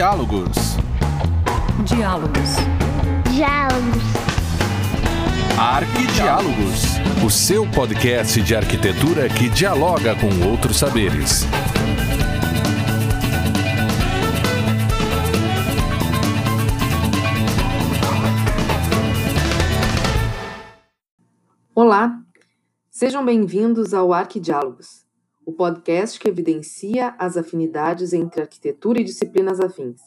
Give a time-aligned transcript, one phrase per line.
[0.00, 0.56] Diálogos.
[1.84, 2.56] Diálogos.
[3.30, 4.02] Diálogos.
[5.58, 6.84] Arquidiálogos.
[7.22, 11.44] O seu podcast de arquitetura que dialoga com outros saberes.
[21.74, 22.18] Olá,
[22.90, 25.04] sejam bem-vindos ao Arquidiálogos,
[25.44, 30.00] o podcast que evidencia as afinidades entre arquitetura e disciplinas afins.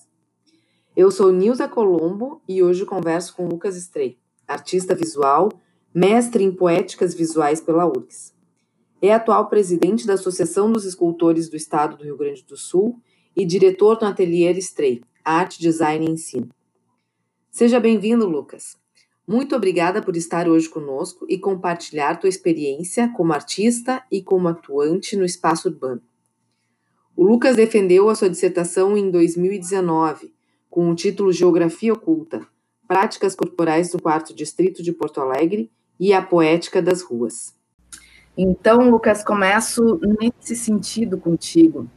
[0.95, 5.49] Eu sou Nilza Colombo e hoje converso com Lucas Strey, artista visual,
[5.93, 8.33] mestre em poéticas visuais pela URGS.
[9.01, 13.02] É atual presidente da Associação dos Escultores do Estado do Rio Grande do Sul
[13.35, 16.49] e diretor no Ateliê Strey, Arte, Design e Ensino.
[17.49, 18.77] Seja bem-vindo, Lucas.
[19.27, 25.15] Muito obrigada por estar hoje conosco e compartilhar tua experiência como artista e como atuante
[25.15, 26.02] no espaço urbano.
[27.15, 30.33] O Lucas defendeu a sua dissertação em 2019,
[30.69, 32.41] com o título Geografia Oculta:
[32.85, 37.55] Práticas Corporais do Quarto Distrito de Porto Alegre e a Poética das Ruas.
[38.37, 41.87] Então, Lucas, começo nesse sentido contigo.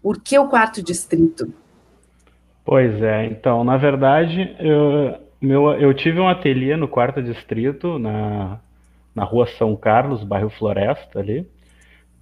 [0.00, 1.52] Por que o quarto distrito?
[2.64, 8.60] Pois é, então, na verdade, eu, meu, eu tive um ateliê no quarto distrito, na,
[9.14, 11.46] na rua São Carlos, bairro Floresta ali,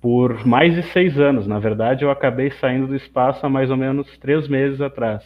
[0.00, 1.46] por mais de seis anos.
[1.46, 5.24] Na verdade, eu acabei saindo do espaço há mais ou menos três meses atrás.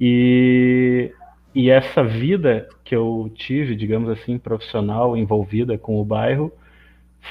[0.00, 1.12] E,
[1.54, 6.50] e essa vida que eu tive, digamos assim, profissional, envolvida com o bairro,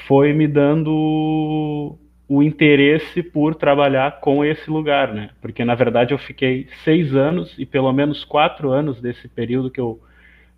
[0.06, 5.30] foi me dando o interesse por trabalhar com esse lugar, né?
[5.40, 9.80] Porque na verdade eu fiquei seis anos e pelo menos quatro anos desse período que
[9.80, 10.00] eu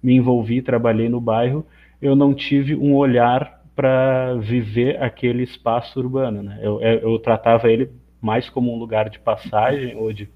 [0.02, 1.66] me envolvi, trabalhei no bairro,
[2.00, 6.58] eu não tive um olhar para viver aquele espaço urbano, né?
[6.62, 10.28] Eu, eu, tratava ele mais como um lugar de passagem ou de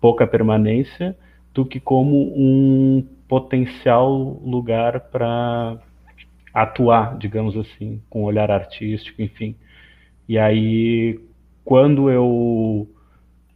[0.00, 1.16] pouca permanência
[1.52, 4.12] do que como um potencial
[4.44, 5.78] lugar para
[6.54, 9.56] atuar, digamos assim, com olhar artístico, enfim.
[10.28, 11.18] E aí,
[11.64, 12.88] quando eu,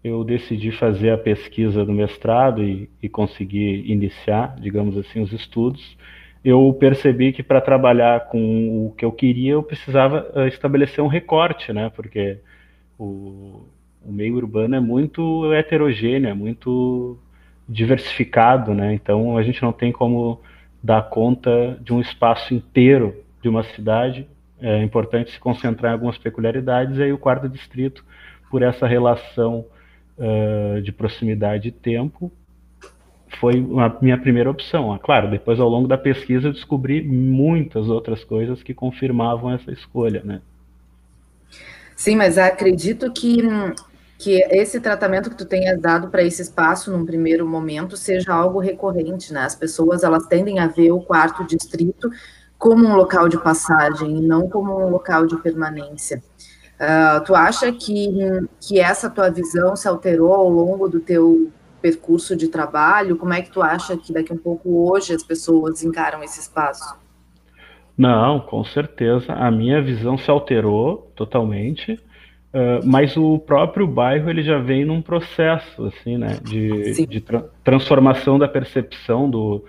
[0.03, 5.97] eu decidi fazer a pesquisa do mestrado e, e conseguir iniciar, digamos assim, os estudos,
[6.45, 11.09] eu percebi que para trabalhar com o que eu queria, eu precisava uh, estabelecer um
[11.09, 11.91] recorte, né?
[11.91, 12.39] Porque
[12.99, 13.63] o,
[14.05, 17.19] o meio urbano é muito heterogêneo, é muito
[17.69, 18.95] diversificado, né?
[18.95, 20.41] Então a gente não tem como
[20.83, 24.27] dar conta de um espaço inteiro de uma cidade
[24.63, 28.05] é importante se concentrar em algumas peculiaridades, e aí o quarto distrito,
[28.51, 29.67] por essa relação
[30.17, 32.33] uh, de proximidade e tempo,
[33.41, 34.93] foi a minha primeira opção.
[34.93, 39.73] Ah, claro, depois ao longo da pesquisa eu descobri muitas outras coisas que confirmavam essa
[39.73, 40.41] escolha, né?
[41.97, 43.39] Sim, mas acredito que,
[44.19, 48.59] que esse tratamento que tu tenha dado para esse espaço num primeiro momento seja algo
[48.59, 49.41] recorrente, né?
[49.41, 52.11] As pessoas elas tendem a ver o quarto distrito
[52.63, 56.23] como um local de passagem e não como um local de permanência.
[56.79, 58.09] Uh, tu acha que,
[58.61, 63.17] que essa tua visão se alterou ao longo do teu percurso de trabalho?
[63.17, 66.39] Como é que tu acha que daqui a um pouco hoje as pessoas encaram esse
[66.39, 66.95] espaço?
[67.99, 69.33] Não, com certeza.
[69.33, 75.03] A minha visão se alterou totalmente, uh, mas o próprio bairro ele já vem num
[75.03, 79.65] processo assim, né, de, de tra transformação da percepção do,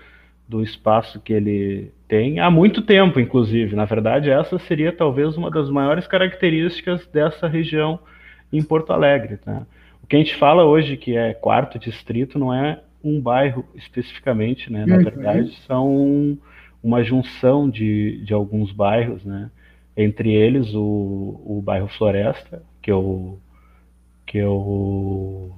[0.48, 3.74] do espaço que ele tem há muito tempo, inclusive.
[3.74, 7.98] Na verdade, essa seria talvez uma das maiores características dessa região
[8.52, 9.38] em Porto Alegre.
[9.44, 9.66] Né?
[10.02, 14.72] O que a gente fala hoje que é quarto distrito não é um bairro especificamente,
[14.72, 14.86] né?
[14.86, 15.04] Na uhum.
[15.04, 16.38] verdade, são
[16.82, 19.50] uma junção de, de alguns bairros, né?
[19.96, 23.38] Entre eles o, o bairro Floresta, que eu,
[24.26, 25.52] que eu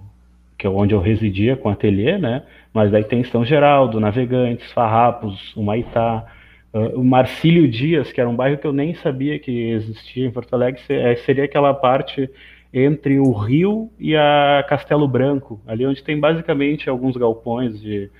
[0.58, 2.42] que é onde eu residia com o ateliê, né?
[2.76, 6.26] Mas daí tem São Geraldo, Navegantes, Farrapos, Humaitá,
[6.72, 10.30] Uh, o Marcílio Dias, que era um bairro que eu nem sabia que existia em
[10.30, 12.28] Porto Alegre, é, seria aquela parte
[12.70, 18.10] entre o Rio e a Castelo Branco, ali onde tem basicamente alguns galpões de,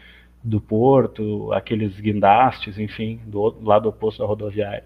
[0.43, 4.85] do porto, aqueles guindastes, enfim, do, do lado oposto da rodoviária.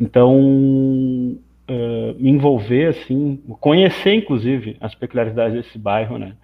[0.00, 6.36] Então, uh, me envolver, assim, conhecer, inclusive, as peculiaridades desse bairro, né,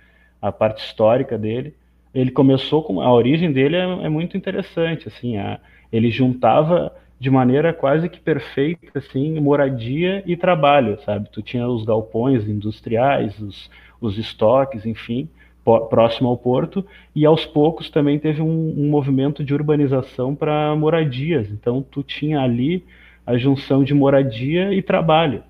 [0.42, 1.74] a parte histórica dele,
[2.14, 5.58] ele começou com, a origem dele é, é muito interessante, assim, a,
[5.92, 11.28] ele juntava de maneira quase que perfeita, assim, moradia e trabalho, sabe?
[11.30, 13.70] Tu tinha os galpões industriais, os,
[14.00, 15.28] os estoques, enfim,
[15.62, 16.84] próximo ao porto,
[17.14, 21.50] e aos poucos também teve um, um movimento de urbanização para moradias.
[21.50, 22.84] Então, tu tinha ali
[23.26, 25.42] a junção de moradia e trabalho.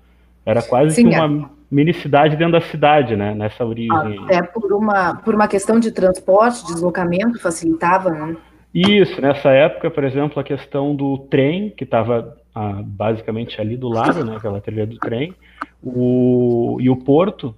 [0.45, 3.33] Era quase Sim, que uma, mini cidade dentro da cidade, né?
[3.33, 4.23] Nessa origem.
[4.25, 8.35] Até por uma, por uma questão de transporte, deslocamento, facilitava, né?
[8.73, 13.89] Isso, nessa época, por exemplo, a questão do trem, que estava ah, basicamente ali do
[13.89, 15.33] lado, né, aquela trilha do trem,
[15.83, 17.53] o, e o porto,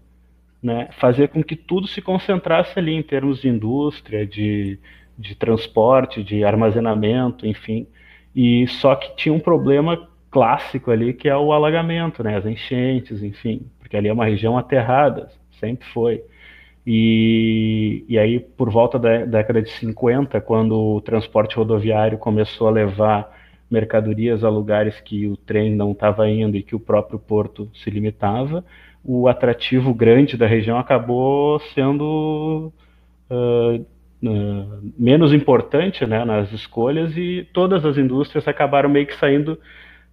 [0.62, 4.80] né, fazer com que tudo se concentrasse ali em termos de indústria, de,
[5.18, 7.86] de transporte, de armazenamento, enfim.
[8.36, 13.22] E só que tinha um problema clássico ali que é o alagamento, né, as enchentes,
[13.22, 16.24] enfim, porque ali é uma região aterrada, sempre foi.
[16.86, 22.72] E, e aí, por volta da década de 50, quando o transporte rodoviário começou a
[22.72, 23.32] levar
[23.72, 27.90] mercadorias a lugares que o trem não estava indo e que o próprio porto se
[27.90, 28.66] limitava,
[29.04, 32.74] o atrativo grande da região acabou sendo
[33.30, 33.86] uh,
[34.28, 39.58] uh, menos importante né, nas escolhas e todas as indústrias acabaram meio que saindo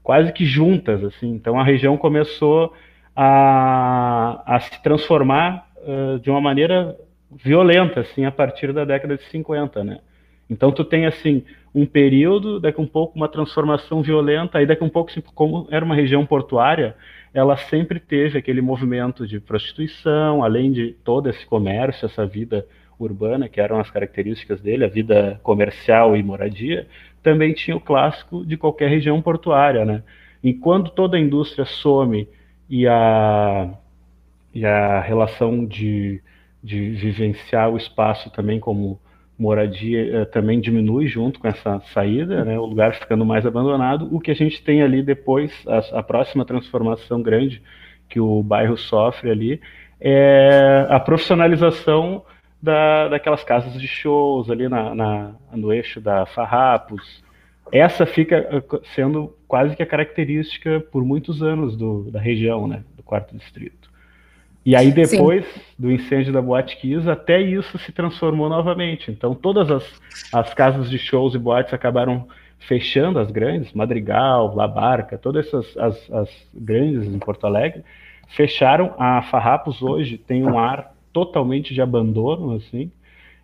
[0.03, 1.03] quase que juntas.
[1.05, 1.31] assim.
[1.31, 2.73] Então a região começou
[3.15, 6.97] a, a se transformar uh, de uma maneira
[7.31, 9.85] violenta assim, a partir da década de 50.
[9.85, 9.99] Né?
[10.49, 11.45] Então tu tem assim
[11.75, 15.95] um período, daqui um pouco uma transformação violenta, aí daqui um pouco, como era uma
[15.95, 16.97] região portuária,
[17.33, 22.67] ela sempre teve aquele movimento de prostituição, além de todo esse comércio, essa vida
[22.99, 26.87] urbana, que eram as características dele, a vida comercial e moradia,
[27.23, 30.03] também tinha o clássico de qualquer região portuária, né?
[30.43, 32.29] Enquanto toda a indústria some
[32.69, 33.71] e a,
[34.55, 36.23] e a relação de,
[36.63, 38.99] de vivenciar o espaço também como
[39.41, 44.07] moradia eh, também diminui junto com essa saída, né, o lugar ficando mais abandonado.
[44.15, 47.63] O que a gente tem ali depois, a, a próxima transformação grande
[48.07, 49.61] que o bairro sofre ali,
[49.99, 52.23] é a profissionalização
[52.63, 57.23] da, daquelas casas de shows ali na, na, no eixo da Farrapos.
[57.73, 62.83] Essa fica eh, sendo quase que a característica por muitos anos do, da região, né,
[62.97, 63.89] do quarto distrito.
[64.65, 65.61] E aí depois Sim.
[65.79, 69.11] do incêndio da Boate Kiss, até isso se transformou novamente.
[69.11, 70.01] Então todas as,
[70.33, 72.29] as casas de shows e boates acabaram
[72.59, 77.83] fechando, as grandes, Madrigal, La Barca, todas essas as, as grandes em Porto Alegre,
[78.29, 78.95] fecharam.
[78.99, 82.91] A Farrapos hoje tem um ar totalmente de abandono, assim,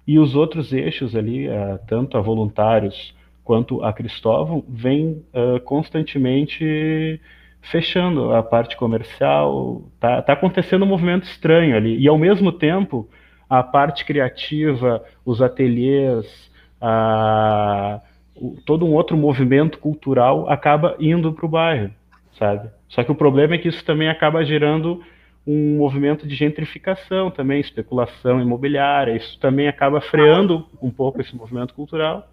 [0.07, 3.15] e os outros eixos ali, uh, tanto a Voluntários
[3.45, 7.21] quanto a Cristóvão, vêm uh, constantemente
[7.61, 11.99] fechando a parte comercial, tá, tá acontecendo um movimento estranho ali.
[11.99, 13.09] E ao mesmo tempo,
[13.49, 18.01] a parte criativa, os ateliês, a,
[18.35, 21.91] o, todo um outro movimento cultural acaba indo para o bairro,
[22.39, 22.69] sabe?
[22.89, 25.03] Só que o problema é que isso também acaba gerando
[25.47, 29.17] um movimento de gentrificação também, especulação imobiliária.
[29.17, 32.29] Isso também acaba freando um pouco esse movimento cultural.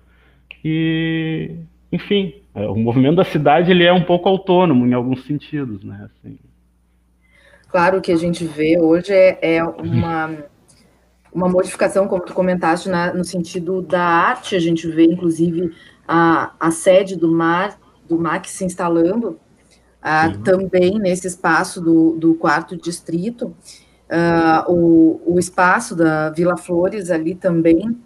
[0.65, 1.51] E
[1.92, 6.10] enfim, é, o movimento da cidade ele é um pouco autônomo em alguns sentidos, né?
[6.10, 6.39] Assim.
[7.69, 10.38] Claro, o que a gente vê hoje é, é uma,
[11.31, 14.56] uma modificação, como tu comentaste, na, no sentido da arte.
[14.56, 15.71] A gente vê, inclusive,
[16.07, 17.77] a, a sede do MAR,
[18.10, 19.39] do MAC se instalando
[20.03, 23.55] uh, também nesse espaço do, do quarto distrito.
[24.09, 27.97] Uh, o, o espaço da Vila Flores ali também, uhum.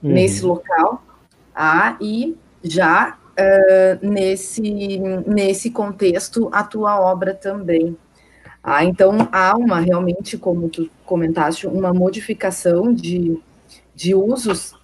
[0.00, 1.02] nesse local.
[1.54, 7.96] Ah, e já uh, nesse, nesse contexto a tua obra também.
[8.62, 13.40] Ah, então, há uma, realmente, como tu comentaste, uma modificação de,
[13.94, 14.74] de usos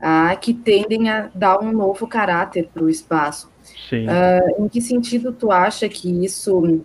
[0.00, 3.49] ah, que tendem a dar um novo caráter para o espaço.
[4.06, 6.82] Uh, em que sentido tu acha que isso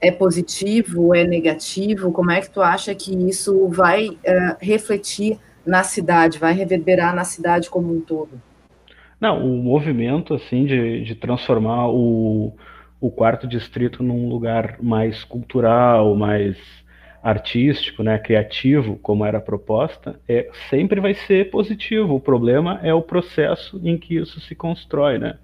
[0.00, 2.12] é positivo, é negativo?
[2.12, 7.24] Como é que tu acha que isso vai uh, refletir na cidade, vai reverberar na
[7.24, 8.40] cidade como um todo?
[9.20, 12.52] Não, o movimento assim de, de transformar o,
[13.00, 16.56] o quarto distrito num lugar mais cultural, mais
[17.22, 22.16] artístico, né, criativo, como era a proposta, é, sempre vai ser positivo.
[22.16, 25.38] O problema é o processo em que isso se constrói, né?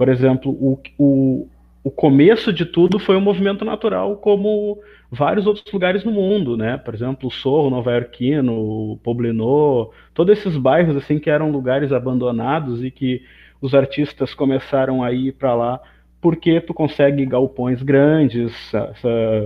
[0.00, 1.46] Por exemplo, o, o,
[1.84, 4.78] o começo de tudo foi um movimento natural, como
[5.10, 6.78] vários outros lugares no mundo, né?
[6.78, 12.82] Por exemplo, o Sorro, Nova Iorquino, Poblenou, todos esses bairros assim que eram lugares abandonados
[12.82, 13.20] e que
[13.60, 15.78] os artistas começaram a ir para lá
[16.18, 18.72] porque tu consegue galpões grandes,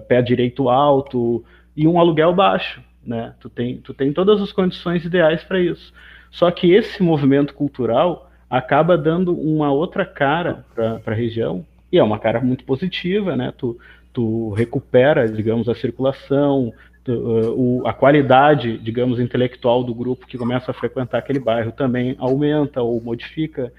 [0.07, 1.45] pé direito alto
[1.77, 3.35] e um aluguel baixo, né?
[3.41, 5.93] Tu tem, tu tem todas as condições ideais para isso.
[6.31, 12.03] Só que esse movimento cultural acaba dando uma outra cara para a região e é
[12.03, 13.53] uma cara muito positiva, né?
[13.59, 13.77] Tu,
[14.13, 20.39] tu recupera, digamos, a circulação, tu, uh, o, a qualidade, digamos, intelectual do grupo que
[20.39, 23.73] começa a frequentar aquele bairro também aumenta ou modifica,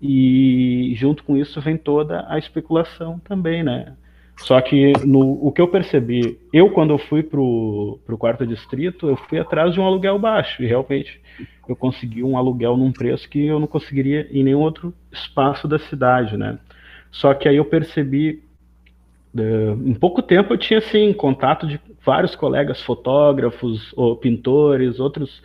[0.00, 3.94] e junto com isso vem toda a especulação também, né?
[4.40, 9.08] Só que no, o que eu percebi, eu quando eu fui para o quarto distrito,
[9.08, 11.20] eu fui atrás de um aluguel baixo e realmente
[11.68, 15.78] eu consegui um aluguel num preço que eu não conseguiria em nenhum outro espaço da
[15.78, 16.58] cidade, né?
[17.10, 18.42] Só que aí eu percebi,
[19.34, 25.42] uh, em pouco tempo eu tinha assim contato de vários colegas fotógrafos, ou pintores, outros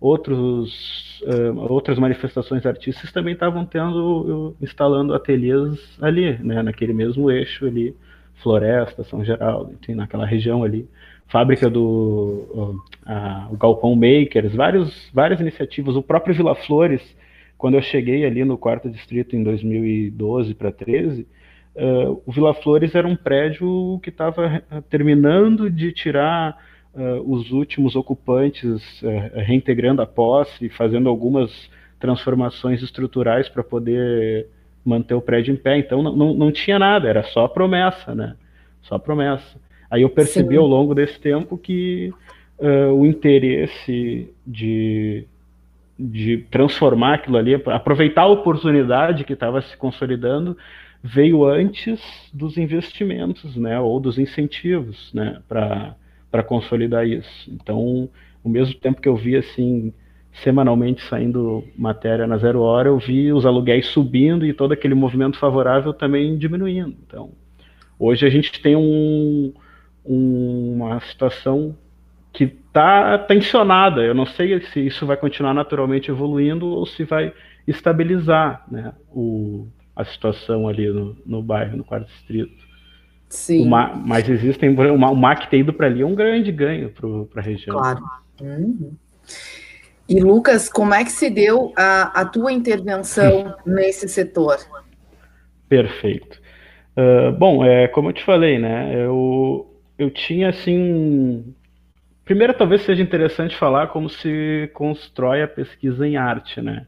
[0.00, 7.66] outros uh, outras manifestações artísticas também estavam tendo instalando ateliês ali, né, naquele mesmo eixo
[7.66, 7.96] ali
[8.42, 10.88] Floresta, São Geraldo, enfim, naquela região ali.
[11.28, 15.96] Fábrica do a, o Galpão Makers, vários, várias iniciativas.
[15.96, 17.02] O próprio Vila Flores,
[17.58, 21.26] quando eu cheguei ali no quarto distrito em 2012 para 13,
[21.74, 26.56] uh, o Vila Flores era um prédio que estava terminando de tirar
[26.94, 31.50] uh, os últimos ocupantes, uh, reintegrando a posse, fazendo algumas
[31.98, 34.48] transformações estruturais para poder
[34.86, 35.78] manter o prédio em pé.
[35.78, 38.36] Então não, não, não tinha nada, era só promessa, né?
[38.82, 39.58] Só promessa.
[39.90, 40.60] Aí eu percebi Sim.
[40.60, 42.12] ao longo desse tempo que
[42.58, 45.24] uh, o interesse de,
[45.98, 50.56] de transformar aquilo ali, aproveitar a oportunidade que estava se consolidando,
[51.02, 52.00] veio antes
[52.32, 53.78] dos investimentos, né?
[53.80, 55.40] Ou dos incentivos, né?
[55.48, 57.50] Para consolidar isso.
[57.50, 58.08] Então,
[58.44, 59.92] ao mesmo tempo que eu vi assim
[60.42, 65.38] semanalmente saindo matéria na zero hora, eu vi os aluguéis subindo e todo aquele movimento
[65.38, 66.96] favorável também diminuindo.
[67.06, 67.30] Então,
[67.98, 69.52] hoje a gente tem um,
[70.04, 71.76] um, uma situação
[72.32, 74.02] que está tensionada.
[74.02, 77.32] Eu não sei se isso vai continuar naturalmente evoluindo ou se vai
[77.66, 82.66] estabilizar né, o, a situação ali no, no bairro, no quarto distrito.
[83.28, 83.68] Sim.
[83.68, 84.70] mas existem.
[84.70, 86.92] O MAC ter ido para ali é um grande ganho
[87.30, 87.76] para a região.
[87.76, 88.04] Claro.
[88.40, 88.92] Uhum.
[90.08, 94.58] E Lucas, como é que se deu a, a tua intervenção nesse setor?
[95.68, 96.40] Perfeito.
[96.96, 101.54] Uh, bom, é, como eu te falei, né, eu, eu tinha assim.
[102.24, 106.86] Primeiro, talvez seja interessante falar como se constrói a pesquisa em arte, né?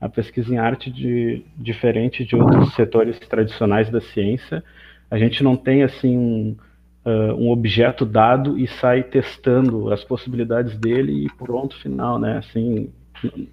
[0.00, 4.64] A pesquisa em arte, de, diferente de outros setores tradicionais da ciência,
[5.10, 6.56] a gente não tem assim um,
[7.04, 12.38] uh, um objeto dado e sai testando as possibilidades dele e pronto, final, né?
[12.38, 12.90] Assim,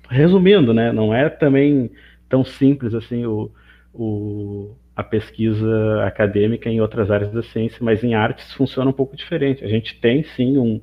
[0.09, 0.91] resumindo, né?
[0.91, 1.89] Não é também
[2.29, 3.49] tão simples assim o,
[3.93, 9.15] o, a pesquisa acadêmica em outras áreas da ciência, mas em artes funciona um pouco
[9.15, 9.63] diferente.
[9.63, 10.81] A gente tem sim um,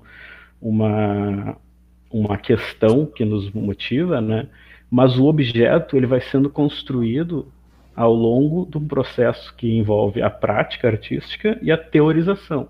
[0.61, 1.56] uma,
[2.11, 4.49] uma questão que nos motiva, né?
[4.90, 7.49] Mas o objeto ele vai sendo construído
[7.96, 12.68] ao longo de um processo que envolve a prática artística e a teorização.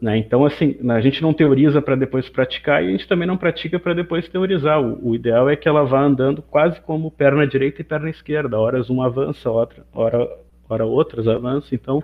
[0.00, 0.18] Né?
[0.18, 3.78] Então, assim, a gente não teoriza para depois praticar e a gente também não pratica
[3.78, 4.80] para depois teorizar.
[4.80, 8.58] O, o, ideal é que ela vá andando quase como perna direita e perna esquerda.
[8.58, 10.28] Horas uma avança, outra, hora,
[10.68, 11.74] hora outras avança.
[11.74, 12.02] Então,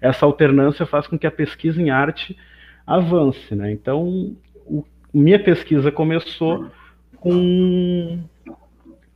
[0.00, 2.36] essa alternância faz com que a pesquisa em arte
[2.86, 3.54] avance.
[3.54, 3.72] Né?
[3.72, 4.36] Então,
[4.66, 6.66] o, minha pesquisa começou
[7.16, 8.18] com,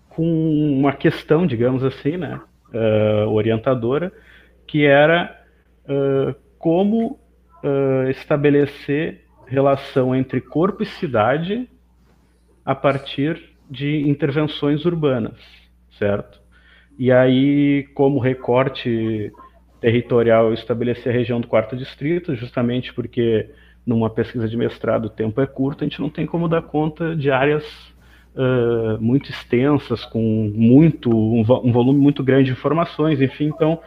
[0.09, 2.41] com uma questão, digamos assim, né?
[2.73, 4.13] Uh, orientadora,
[4.67, 5.39] que era
[5.85, 7.19] uh, como
[7.63, 11.69] uh, estabelecer relação entre corpo e cidade
[12.65, 15.39] a partir de intervenções urbanas,
[15.99, 16.41] certo?
[16.99, 19.33] E aí, como recorte
[19.81, 23.51] territorial, estabelecer a região do quarto distrito, justamente porque
[23.85, 27.17] numa pesquisa de mestrado o tempo é curto, a gente não tem como dar conta
[27.17, 27.92] de áreas
[28.35, 33.81] uh, muito extensas, com muito um, um, volume muito grande de informações, enfim, então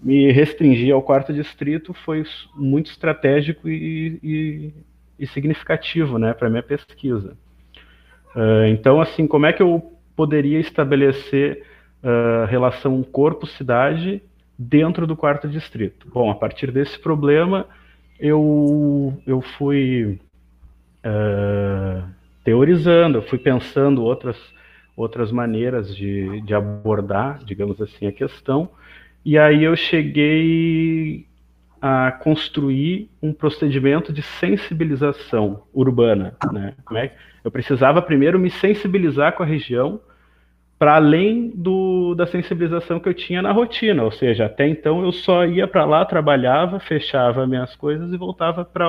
[0.00, 2.24] me restringir ao quarto distrito foi
[2.54, 4.72] muito estratégico e, e,
[5.18, 7.36] e significativo, né, para minha pesquisa.
[8.34, 11.64] Uh, então, assim, como é que eu poderia estabelecer
[12.02, 14.22] uh, relação corpo-cidade
[14.56, 16.08] dentro do quarto distrito?
[16.12, 17.66] Bom, a partir desse problema,
[18.20, 20.20] eu, eu fui
[21.04, 22.17] uh,
[22.48, 24.38] teorizando, eu fui pensando outras,
[24.96, 28.70] outras maneiras de, de abordar, digamos assim, a questão,
[29.22, 31.26] e aí eu cheguei
[31.78, 36.36] a construir um procedimento de sensibilização urbana.
[36.50, 36.72] Né?
[36.94, 37.10] É?
[37.44, 40.00] Eu precisava primeiro me sensibilizar com a região,
[40.78, 45.12] para além do, da sensibilização que eu tinha na rotina, ou seja, até então eu
[45.12, 48.88] só ia para lá, trabalhava, fechava minhas coisas e voltava para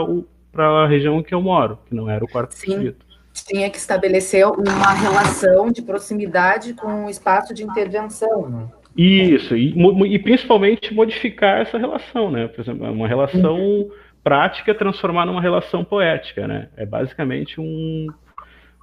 [0.56, 2.68] a região que eu moro, que não era o quarto Sim.
[2.68, 3.09] distrito
[3.44, 8.50] tinha que estabelecer uma relação de proximidade com o espaço de intervenção.
[8.50, 8.68] Né?
[8.98, 9.74] Isso, e,
[10.08, 12.48] e, principalmente modificar essa relação, né?
[12.48, 13.92] Por exemplo, uma relação uhum.
[14.24, 16.70] prática transformar numa relação poética, né?
[16.76, 18.08] É basicamente um,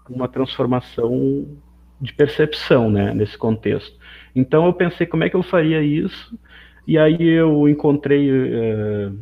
[0.09, 1.47] uma transformação
[2.01, 3.13] de percepção, né?
[3.13, 3.99] Nesse contexto.
[4.35, 6.39] Então eu pensei como é que eu faria isso,
[6.87, 9.19] e aí eu encontrei uh,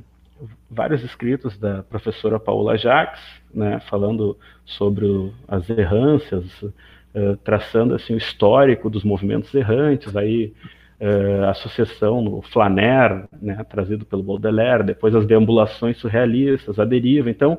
[0.71, 3.23] vários escritos da professora Paula Jacques,
[3.55, 10.53] né, falando sobre as errâncias, uh, traçando assim o histórico dos movimentos errantes, aí
[11.01, 17.31] uh, a sucessão no Flaner, né, trazido pelo Baudelaire, depois as deambulações surrealistas, a deriva.
[17.31, 17.55] Então,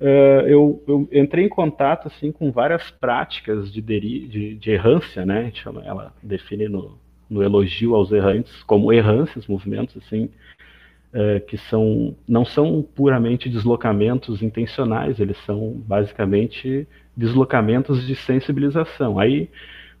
[0.00, 5.52] uh, eu, eu, entrei em contato assim com várias práticas de, de, de errância, né,
[5.84, 6.98] ela define no,
[7.28, 10.30] no elogio aos errantes como errâncias, movimentos assim
[11.16, 19.18] uh, que são não são puramente deslocamentos intencionais, eles são basicamente deslocamentos de sensibilização.
[19.18, 19.48] Aí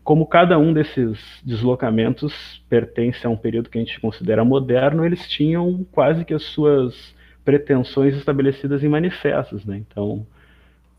[0.06, 5.26] como cada um desses deslocamentos pertence a um período que a gente considera moderno, eles
[5.26, 7.12] tinham quase que as suas
[7.44, 9.78] pretensões estabelecidas em manifestos, né?
[9.78, 10.24] Então,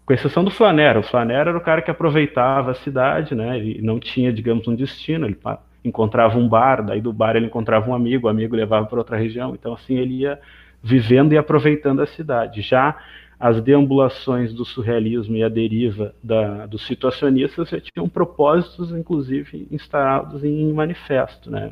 [0.05, 3.57] com exceção do Flanera, o Flanera era o cara que aproveitava a cidade, né?
[3.57, 5.35] Ele não tinha, digamos, um destino, ele
[5.83, 9.17] encontrava um bar, daí do bar ele encontrava um amigo, o amigo levava para outra
[9.17, 10.39] região, então assim ele ia
[10.81, 12.61] vivendo e aproveitando a cidade.
[12.61, 12.97] Já
[13.39, 20.43] as deambulações do surrealismo e a deriva da, dos situacionistas já tinham propósitos, inclusive, instalados
[20.43, 21.71] em manifesto, né?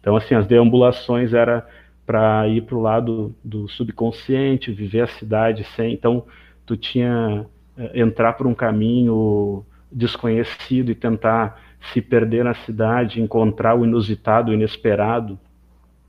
[0.00, 1.66] Então, assim, as deambulações era
[2.04, 5.94] para ir para o lado do subconsciente, viver a cidade sem.
[5.94, 6.26] Então,
[6.66, 7.46] tu tinha
[7.78, 11.58] eh, entrar por um caminho desconhecido e tentar
[11.92, 15.38] se perder na cidade, encontrar o inusitado, o inesperado,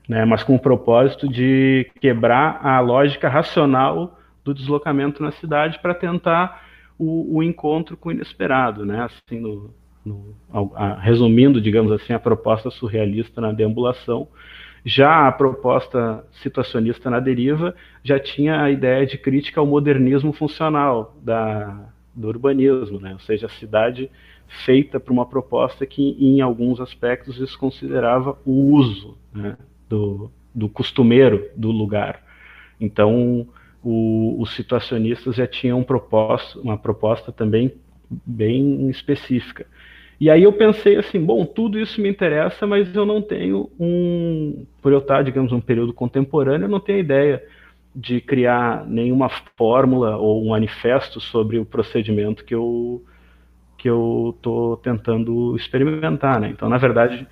[0.08, 0.24] né?
[0.24, 6.62] Mas com o propósito de quebrar a lógica racional do deslocamento na cidade para tentar
[6.98, 9.02] o, o, encontro com o inesperado, né?
[9.02, 10.36] Assim, no, no,
[10.74, 14.28] a, resumindo, digamos assim, a proposta surrealista na deambulação.
[14.84, 21.16] Já a proposta situacionista na deriva já tinha a ideia de crítica ao modernismo funcional
[21.22, 23.12] da, do urbanismo, né?
[23.12, 24.10] ou seja, a cidade
[24.64, 29.56] feita para uma proposta que, em alguns aspectos, desconsiderava o uso né?
[29.88, 32.22] do, do costumeiro do lugar.
[32.80, 33.46] Então,
[33.82, 37.72] o, os situacionistas já tinham proposta, uma proposta também
[38.24, 39.66] bem específica.
[40.20, 44.64] E aí eu pensei assim, bom, tudo isso me interessa, mas eu não tenho um,
[44.80, 47.42] por eu estar, digamos, um período contemporâneo, eu não tenho ideia
[47.94, 53.04] de criar nenhuma fórmula ou um manifesto sobre o procedimento que eu
[53.78, 56.48] que eu estou tentando experimentar, né?
[56.48, 57.26] Então, na verdade,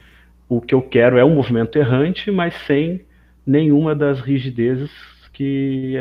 [0.46, 3.06] o que eu quero é um movimento errante, mas sem
[3.46, 4.90] nenhuma das rigidezes
[5.32, 5.96] que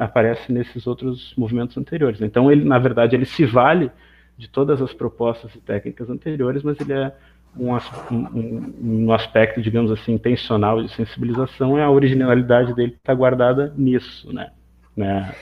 [0.00, 2.20] aparece nesses outros movimentos anteriores.
[2.20, 3.92] Então, ele, na verdade, ele se vale
[4.36, 7.14] de todas as propostas e técnicas anteriores, mas ele é
[7.56, 7.76] um,
[8.10, 14.32] um, um aspecto, digamos assim, intencional de sensibilização, é a originalidade dele está guardada nisso,
[14.32, 14.50] né?
[14.96, 15.34] né?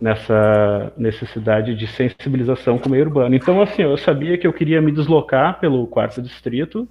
[0.00, 3.34] Nessa necessidade de sensibilização com o meio urbano.
[3.34, 6.88] Então, assim, eu sabia que eu queria me deslocar pelo quarto distrito,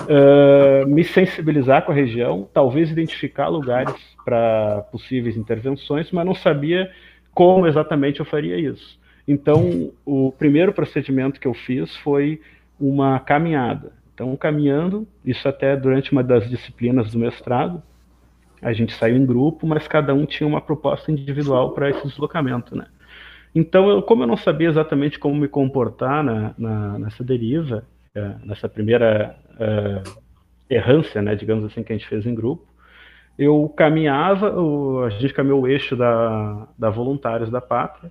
[0.00, 6.90] uh, me sensibilizar com a região, talvez identificar lugares para possíveis intervenções, mas não sabia
[7.34, 9.01] como exatamente eu faria isso.
[9.26, 12.40] Então, o primeiro procedimento que eu fiz foi
[12.78, 13.92] uma caminhada.
[14.14, 17.82] Então, caminhando, isso até durante uma das disciplinas do mestrado,
[18.60, 22.76] a gente saiu em grupo, mas cada um tinha uma proposta individual para esse deslocamento,
[22.76, 22.86] né?
[23.54, 28.34] Então, eu, como eu não sabia exatamente como me comportar na, na, nessa deriva, é,
[28.44, 30.20] nessa primeira uh,
[30.70, 32.66] errância, né, digamos assim, que a gente fez em grupo,
[33.38, 34.54] eu caminhava,
[35.04, 38.10] a gente caminhou o eixo da, da Voluntários da Pátria,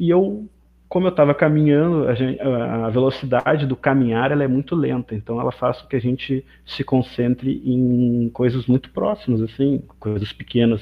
[0.00, 0.48] e eu,
[0.88, 5.38] como eu estava caminhando, a, gente, a, velocidade do caminhar ela é muito lenta, então
[5.38, 10.80] ela faz com que a gente se concentre em coisas muito próximas, assim, coisas pequenas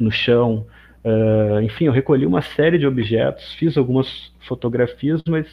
[0.00, 0.66] no chão.
[1.04, 5.46] Uh, enfim, eu recolhi uma série de objetos, fiz algumas fotografias, mas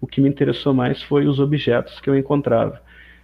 [0.00, 2.80] o que me interessou mais foi os objetos que eu encontrava.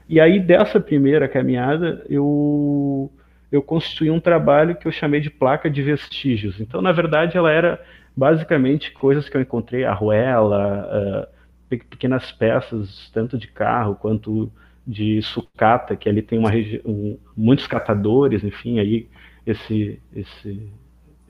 [0.06, 3.10] E aí, dessa primeira caminhada, eu,
[3.50, 6.60] eu construí um trabalho que eu chamei de placa de vestígios.
[6.60, 7.80] Então, na verdade, ela era
[8.16, 14.52] basicamente coisas que eu encontrei, arruela, uh, pequenas peças, tanto de carro quanto
[14.86, 16.50] de sucata, que ali tem uma
[16.84, 19.08] um, muitos catadores, enfim, aí
[19.46, 20.72] esse, esse,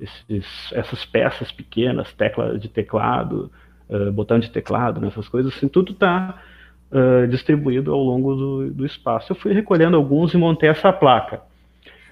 [0.00, 3.50] esses, essas peças pequenas, tecla de teclado,
[3.88, 6.42] uh, botão de teclado, né, essas coisas, assim, tudo está
[6.90, 9.32] uh, distribuído ao longo do, do, espaço.
[9.32, 11.42] Eu fui recolhendo alguns e montei essa placa.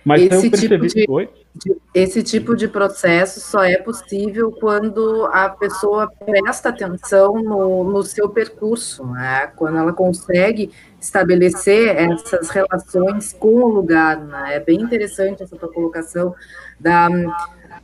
[0.05, 0.89] Mas esse eu percebi...
[0.89, 7.43] Tipo de, de, esse tipo de processo só é possível quando a pessoa presta atenção
[7.43, 9.49] no, no seu percurso, né?
[9.57, 14.19] quando ela consegue estabelecer essas relações com o lugar.
[14.19, 14.57] Né?
[14.57, 16.35] É bem interessante essa tua colocação
[16.79, 17.09] da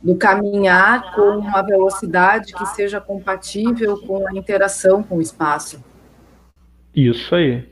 [0.01, 5.83] do caminhar com uma velocidade que seja compatível com a interação com o espaço.
[6.95, 7.67] Isso aí.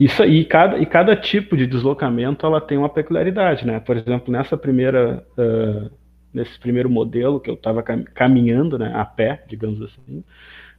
[0.00, 3.78] Isso aí, cada, e cada tipo de deslocamento ela tem uma peculiaridade, né?
[3.80, 5.90] Por exemplo, nessa primeira, uh,
[6.32, 10.24] nesse primeiro modelo que eu estava caminhando, né, a pé, digamos assim,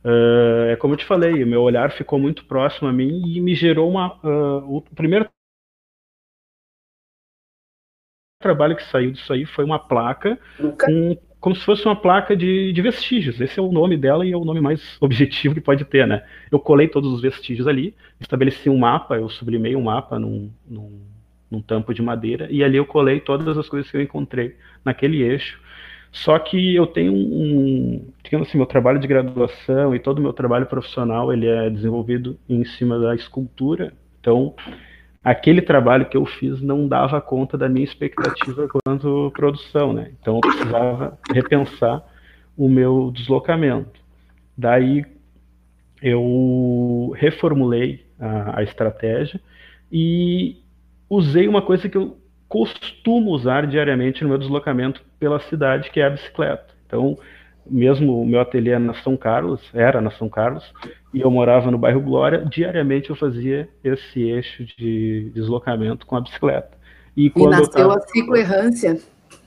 [0.04, 3.40] uh, é como eu te falei, o meu olhar ficou muito próximo a mim e
[3.40, 5.30] me gerou uma, uh, o primeiro
[8.42, 10.40] trabalho que saiu disso aí foi uma placa
[10.84, 13.42] com como se fosse uma placa de, de, vestígios.
[13.42, 16.24] Esse é o nome dela e é o nome mais objetivo que pode ter, né?
[16.52, 21.02] Eu colei todos os vestígios ali, estabeleci um mapa, eu sublimei um mapa num, num,
[21.50, 25.24] num tampo de madeira e ali eu colei todas as coisas que eu encontrei naquele
[25.24, 25.60] eixo.
[26.12, 30.34] Só que eu tenho um, digamos assim, meu trabalho de graduação e todo o meu
[30.34, 33.94] trabalho profissional, ele é desenvolvido em cima da escultura.
[34.20, 34.54] Então,
[35.24, 40.12] aquele trabalho que eu fiz não dava conta da minha expectativa quanto produção, né?
[40.20, 42.04] Então eu precisava repensar
[42.58, 44.00] o meu deslocamento.
[44.58, 45.06] Daí
[46.02, 49.40] eu reformulei a, a estratégia
[49.92, 50.58] e
[51.10, 56.06] usei uma coisa que eu costumo usar diariamente no meu deslocamento pela cidade, que é
[56.06, 56.74] a bicicleta.
[56.86, 57.18] Então,
[57.70, 60.74] mesmo o meu ateliê na São Carlos, era na São Carlos,
[61.14, 66.22] e eu morava no bairro Glória, diariamente eu fazia esse eixo de deslocamento com a
[66.22, 66.72] bicicleta.
[67.16, 67.96] E, e nasceu tava...
[67.96, 68.98] a cicloerrância.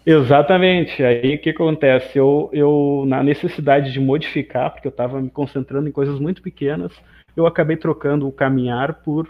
[0.06, 1.02] Exatamente.
[1.02, 2.18] Aí o que acontece?
[2.18, 6.92] Eu, eu, na necessidade de modificar, porque eu estava me concentrando em coisas muito pequenas,
[7.36, 9.28] eu acabei trocando o caminhar por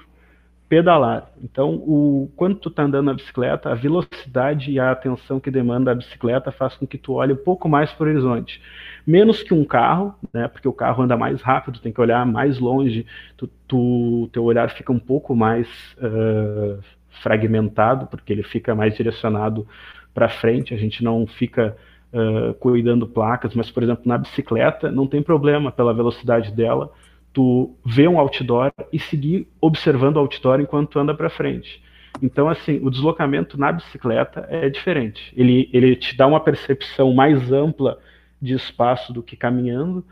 [0.75, 1.31] pedalar.
[1.41, 5.93] Então, o, quando tu está andando na bicicleta, a velocidade e a atenção que demanda
[5.93, 8.61] a bicicleta faz com que tu olhe um pouco mais para o horizonte.
[9.07, 10.49] Menos que um carro, né?
[10.49, 13.07] Porque o carro anda mais rápido, tem que olhar mais longe,
[13.37, 16.83] tu, tu teu olhar fica um pouco mais uh,
[17.23, 19.69] fragmentado, porque ele fica mais direcionado
[20.13, 21.77] para frente, a gente não fica
[22.13, 26.91] uh, cuidando placas, mas, por exemplo, na bicicleta não tem problema pela velocidade dela,
[27.35, 31.83] tu vê um outdoor e seguir observando o outdoor enquanto anda para frente.
[32.23, 35.33] Então, assim, o deslocamento na bicicleta é diferente.
[35.37, 37.99] Ele, ele te dá uma percepção mais ampla
[38.41, 40.05] de espaço do que caminhando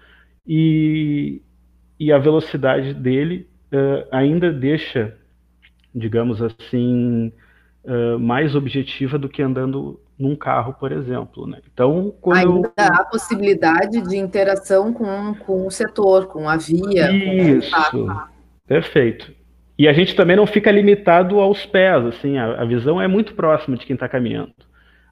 [0.46, 1.40] e,
[1.98, 5.16] e a velocidade dele uh, ainda deixa,
[5.94, 7.32] digamos assim,
[7.84, 11.46] uh, mais objetiva do que andando num carro, por exemplo.
[11.46, 11.58] Né?
[11.72, 12.84] Então, ainda eu...
[12.84, 17.10] há possibilidade de interação com, com o setor, com a via.
[17.10, 18.06] Isso,
[18.66, 19.34] perfeito.
[19.76, 23.34] E a gente também não fica limitado aos pés, assim, a, a visão é muito
[23.34, 24.54] próxima de quem está caminhando.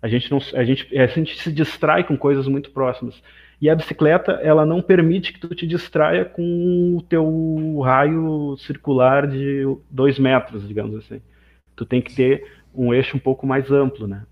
[0.00, 3.20] A gente, não, a, gente, a gente se distrai com coisas muito próximas.
[3.60, 9.26] E a bicicleta, ela não permite que tu te distraia com o teu raio circular
[9.26, 11.20] de dois metros, digamos assim.
[11.76, 12.44] Tu tem que ter
[12.74, 14.22] um eixo um pouco mais amplo, né?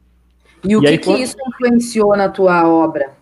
[0.65, 1.21] E o e que, aí, que quando...
[1.21, 3.19] isso influenciou na tua obra?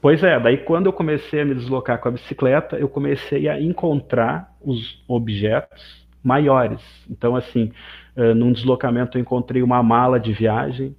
[0.00, 3.60] Pois é, daí quando eu comecei a me deslocar com a bicicleta, eu comecei a
[3.60, 6.80] encontrar os objetos maiores.
[7.08, 7.70] Então, assim,
[8.16, 10.96] uh, num deslocamento eu encontrei uma mala de viagem,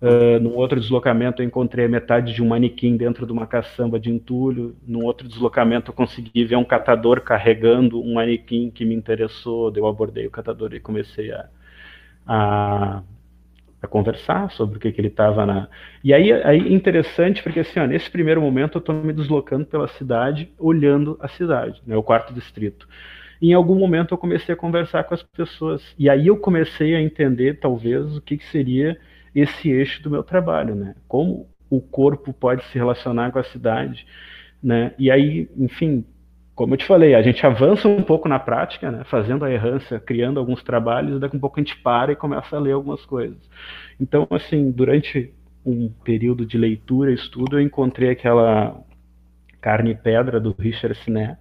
[0.00, 4.00] uh, num outro deslocamento eu encontrei a metade de um manequim dentro de uma caçamba
[4.00, 8.94] de entulho, num outro deslocamento eu consegui ver um catador carregando um manequim que me
[8.94, 11.46] interessou, eu abordei o catador e comecei a,
[12.26, 13.02] a
[13.82, 15.68] a conversar sobre o que, que ele estava na.
[16.04, 19.88] E aí, aí interessante, porque assim, ó, nesse primeiro momento eu estou me deslocando pela
[19.88, 22.86] cidade, olhando a cidade, né, o quarto distrito.
[23.40, 25.82] Em algum momento eu comecei a conversar com as pessoas.
[25.98, 28.98] E aí eu comecei a entender, talvez, o que, que seria
[29.34, 30.94] esse eixo do meu trabalho, né?
[31.08, 34.06] Como o corpo pode se relacionar com a cidade,
[34.62, 34.92] né?
[34.98, 36.04] E aí, enfim,
[36.54, 39.98] como eu te falei, a gente avança um pouco na prática, né, fazendo a errância,
[39.98, 43.04] criando alguns trabalhos, daqui a um pouco a gente para e começa a ler algumas
[43.06, 43.38] coisas.
[43.98, 45.32] Então, assim, durante
[45.64, 48.78] um período de leitura e estudo, eu encontrei aquela
[49.60, 51.38] Carne e Pedra do Richard Siné,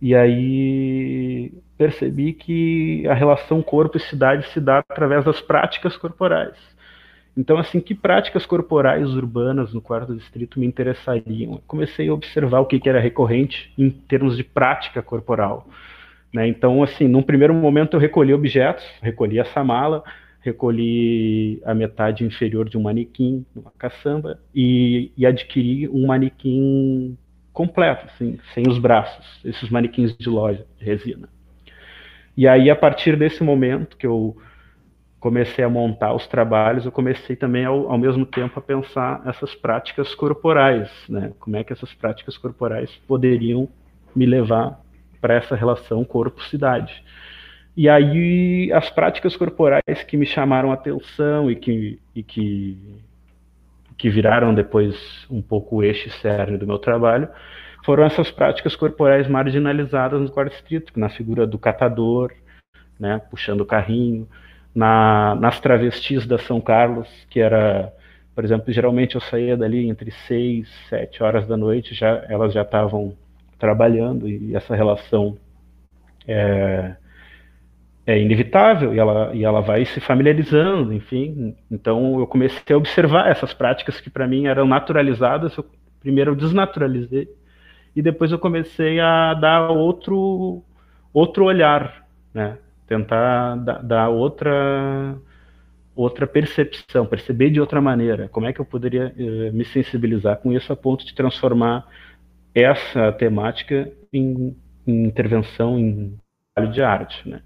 [0.00, 6.56] e aí percebi que a relação corpo e cidade se dá através das práticas corporais.
[7.36, 11.60] Então, assim, que práticas corporais urbanas no quarto distrito me interessariam?
[11.66, 15.66] comecei a observar o que, que era recorrente em termos de prática corporal.
[16.32, 16.46] Né?
[16.46, 20.04] Então, assim, num primeiro momento eu recolhi objetos, recolhi essa mala,
[20.40, 27.16] recolhi a metade inferior de um manequim, uma caçamba, e, e adquiri um manequim
[27.52, 31.28] completo, assim, sem os braços, esses manequins de loja, de resina.
[32.36, 34.36] E aí, a partir desse momento que eu
[35.22, 39.54] comecei a montar os trabalhos, eu comecei também ao, ao, mesmo tempo a pensar essas
[39.54, 41.32] práticas corporais, né?
[41.38, 43.68] Como é que essas práticas corporais poderiam
[44.16, 44.80] me levar
[45.20, 47.04] para essa relação corpo-cidade.
[47.76, 52.98] E aí as práticas corporais que me chamaram atenção e que, e que,
[53.96, 57.28] que viraram depois um pouco o eixo cerne do meu trabalho
[57.84, 62.32] foram essas práticas corporais marginalizadas no quarto distrito, na figura do catador,
[62.98, 64.28] né, puxando o carrinho,
[64.74, 67.92] na, nas travestis da São Carlos, que era,
[68.34, 72.62] por exemplo, geralmente eu saía dali entre 6, 7 horas da noite, já elas já
[72.62, 73.14] estavam
[73.58, 75.36] trabalhando e essa relação
[76.26, 76.96] é,
[78.06, 81.54] é inevitável e ela, e ela vai se familiarizando, enfim.
[81.70, 85.56] Então eu comecei a observar essas práticas que para mim eram naturalizadas.
[85.56, 85.64] Eu,
[86.00, 87.28] primeiro eu desnaturalizei
[87.94, 90.62] e depois eu comecei a dar outro
[91.12, 92.56] outro olhar, né?
[92.92, 95.16] Tentar dar, outra
[95.96, 98.28] outra percepção, perceber de outra maneira.
[98.28, 101.86] Como é que eu poderia eh, me sensibilizar com isso a ponto de transformar
[102.54, 104.54] essa temática em,
[104.86, 106.18] em intervenção em
[106.54, 107.40] trabalho de arte, né?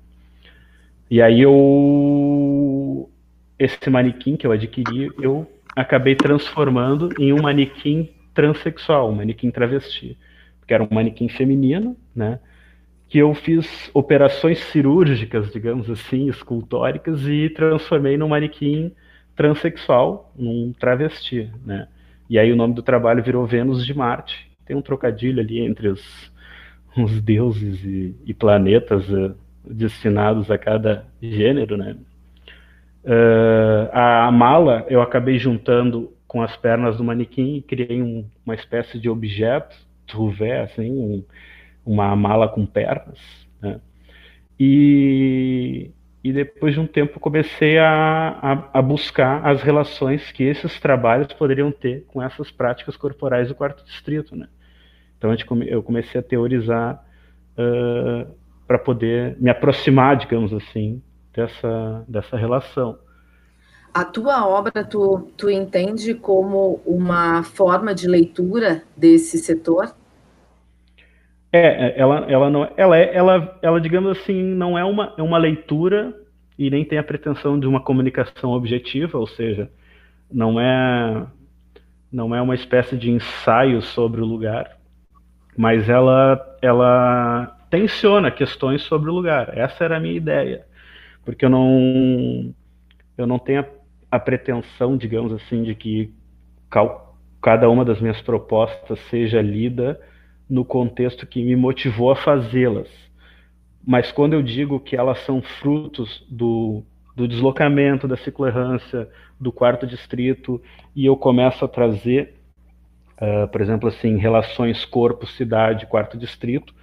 [1.08, 3.08] E aí eu
[3.56, 10.18] esse manequim que eu adquiri, eu acabei transformando em um manequim transexual, um manequim travesti,
[10.66, 12.40] que era um manequim feminino, né?
[13.08, 18.92] Que eu fiz operações cirúrgicas, digamos assim, escultóricas e transformei num manequim
[19.36, 21.88] transexual, num travesti, né?
[22.28, 24.50] E aí o nome do trabalho virou Vênus de Marte.
[24.64, 26.32] Tem um trocadilho ali entre os,
[26.96, 31.96] os deuses e, e planetas uh, destinados a cada gênero, né?
[33.04, 38.54] Uh, a mala eu acabei juntando com as pernas do manequim e criei um, uma
[38.54, 41.24] espécie de objeto, trouvé, assim, um,
[41.86, 43.18] uma mala com pernas,
[43.62, 43.80] né?
[44.58, 45.90] E,
[46.24, 51.32] e depois de um tempo comecei a, a, a, buscar as relações que esses trabalhos
[51.32, 54.48] poderiam ter com essas práticas corporais do quarto distrito, né?
[55.16, 55.34] Então
[55.66, 57.04] eu comecei a teorizar
[57.56, 58.30] uh,
[58.66, 62.98] para poder me aproximar, digamos assim, dessa, dessa relação.
[63.94, 69.94] A tua obra, tu, tu entende como uma forma de leitura desse setor?
[71.52, 75.22] É, é ela, ela não, ela, é, ela, ela, digamos assim, não é uma, é
[75.22, 76.14] uma leitura
[76.58, 79.70] e nem tem a pretensão de uma comunicação objetiva, ou seja,
[80.30, 81.26] não é,
[82.10, 84.76] não é uma espécie de ensaio sobre o lugar,
[85.56, 89.56] mas ela, ela tensiona questões sobre o lugar.
[89.56, 90.66] Essa era a minha ideia,
[91.24, 92.54] porque eu não
[93.16, 96.12] eu não tenho a, a pretensão, digamos assim, de que
[96.70, 100.00] cal, cada uma das minhas propostas seja lida
[100.48, 102.88] no contexto que me motivou a fazê-las.
[103.86, 106.82] Mas quando eu digo que elas são frutos do,
[107.14, 110.60] do deslocamento, da cicloerrância, do quarto distrito,
[110.94, 112.34] e eu começo a trazer,
[113.20, 116.74] uh, por exemplo, assim, relações corpo-cidade, quarto distrito,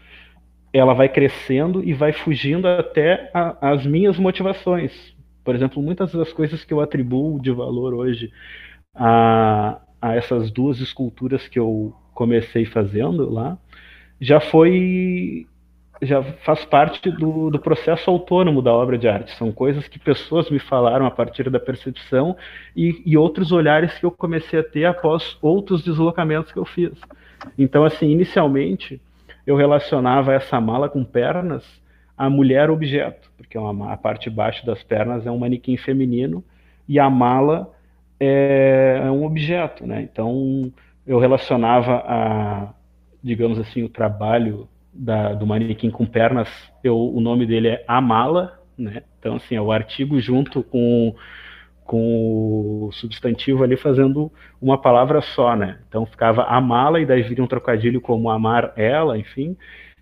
[0.72, 5.14] ela vai crescendo e vai fugindo até a, as minhas motivações.
[5.44, 8.32] Por exemplo, muitas das coisas que eu atribuo de valor hoje
[8.96, 13.58] a, a essas duas esculturas que eu comecei fazendo lá,
[14.20, 15.48] já foi
[16.02, 19.32] já faz parte do, do, processo autônomo da obra de arte.
[19.38, 22.36] São coisas que pessoas me falaram a partir da percepção
[22.76, 26.92] e, e, outros olhares que eu comecei a ter após outros deslocamentos que eu fiz.
[27.58, 29.02] Então, assim, inicialmente,
[29.46, 31.64] eu relacionava essa mala com pernas
[32.18, 36.44] a mulher objeto, porque uma, a parte de baixo das pernas é um manequim feminino
[36.88, 37.72] e a mala
[38.20, 40.02] é, é um objeto, né?
[40.02, 40.72] Então
[41.06, 42.74] eu relacionava a,
[43.22, 46.50] digamos assim, o trabalho da, do manequim com pernas,
[46.84, 49.04] eu, o nome dele é a mala, né?
[49.20, 51.16] Então assim, é o artigo junto com
[51.86, 55.80] com o substantivo ali fazendo uma palavra só, né?
[55.88, 59.58] Então ficava amá-la e daí viria um trocadilho como amar ela, enfim,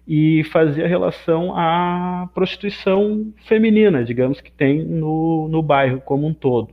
[0.08, 6.70] e fazia relação à prostituição feminina, digamos, que tem no, no bairro como um todo,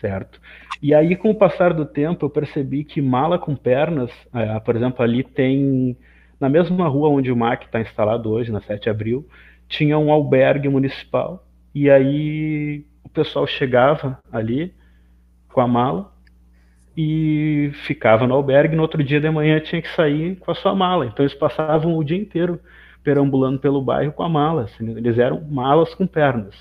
[0.00, 0.40] certo?
[0.80, 4.76] E aí, com o passar do tempo, eu percebi que mala com pernas, é, por
[4.76, 5.96] exemplo, ali tem,
[6.40, 9.26] na mesma rua onde o MAC está instalado hoje, na 7 de abril,
[9.68, 14.72] tinha um albergue municipal, e aí o pessoal chegava ali
[15.52, 16.12] com a mala
[16.96, 18.76] e ficava no albergue.
[18.76, 21.06] No outro dia de manhã tinha que sair com a sua mala.
[21.06, 22.60] Então eles passavam o dia inteiro
[23.04, 24.64] perambulando pelo bairro com a mala.
[24.64, 26.54] Assim, eles eram malas com pernas.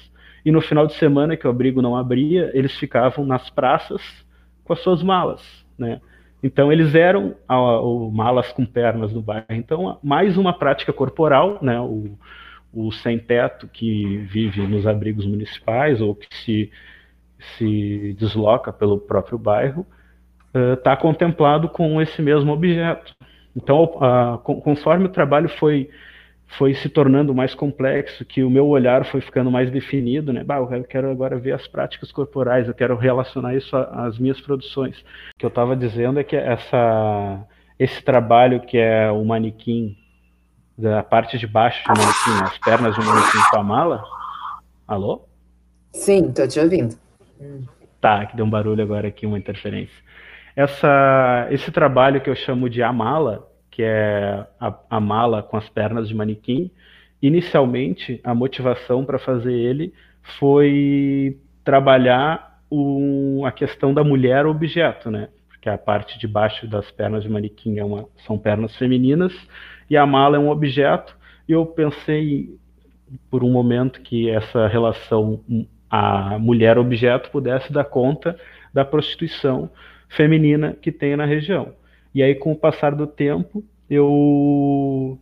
[0.48, 4.02] E no final de semana que o abrigo não abria, eles ficavam nas praças
[4.64, 5.42] com as suas malas,
[5.78, 6.00] né?
[6.42, 7.36] Então eles eram
[8.14, 9.46] malas com pernas no bairro.
[9.50, 11.78] Então mais uma prática corporal, né?
[11.82, 12.18] O,
[12.74, 16.72] o sem-teto que vive nos abrigos municipais ou que se,
[17.58, 19.86] se desloca pelo próprio bairro
[20.78, 23.14] está uh, contemplado com esse mesmo objeto.
[23.54, 25.90] Então, uh, conforme o trabalho foi,
[26.48, 30.44] foi se tornando mais complexo, que o meu olhar foi ficando mais definido, né?
[30.44, 34.98] Bah, eu quero agora ver as práticas corporais, eu quero relacionar isso às minhas produções.
[35.00, 37.46] O que eu estava dizendo é que essa,
[37.78, 39.96] esse trabalho que é o manequim
[40.78, 44.04] da parte de baixo um manequim, as pernas um manequim com a mala.
[44.88, 45.28] Alô?
[45.92, 46.96] Sim, tô te ouvindo.
[48.00, 49.98] Tá, que deu um barulho agora aqui, uma interferência.
[50.56, 55.56] Essa, esse trabalho que eu chamo de a mala, que é a, a mala com
[55.56, 56.72] as pernas de manequim,
[57.22, 59.94] inicialmente a motivação para fazer ele
[60.40, 65.30] foi trabalhar um, a questão da mulher objeto, né?
[65.48, 69.32] Porque a parte de baixo das pernas de manequim é uma, são pernas femininas
[69.88, 71.16] e a mala é um objeto.
[71.48, 72.58] E eu pensei
[73.30, 75.40] por um momento que essa relação
[75.88, 78.40] a mulher objeto pudesse dar conta
[78.74, 79.70] da prostituição
[80.10, 81.76] feminina que tem na região.
[82.18, 85.20] E aí, com o passar do tempo, eu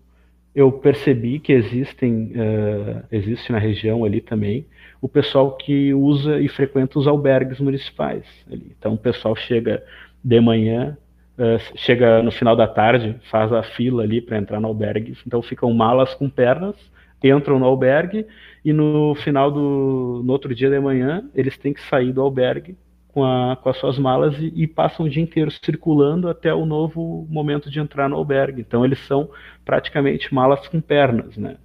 [0.56, 4.66] eu percebi que existem uh, existe na região ali também
[5.02, 8.24] o pessoal que usa e frequenta os albergues municipais.
[8.50, 8.74] Ali.
[8.80, 9.84] Então, o pessoal chega
[10.24, 10.98] de manhã,
[11.38, 15.18] uh, chega no final da tarde, faz a fila ali para entrar no albergue.
[15.28, 16.78] Então, ficam malas com pernas,
[17.22, 18.26] entram no albergue
[18.64, 22.78] e no final do no outro dia de manhã eles têm que sair do albergue
[23.16, 26.66] com, a, com as suas malas e, e, passam o dia inteiro circulando até o
[26.66, 28.60] novo momento de entrar no albergue.
[28.60, 29.30] Então eles são
[29.64, 31.56] praticamente malas com pernas, né?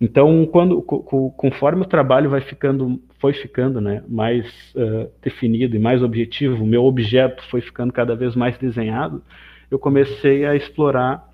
[0.00, 6.02] Então, quando, conforme o trabalho vai ficando, foi ficando né, mais uh, definido e mais
[6.02, 9.22] objetivo, o meu objeto foi ficando cada vez mais desenhado,
[9.70, 11.28] eu comecei a explorar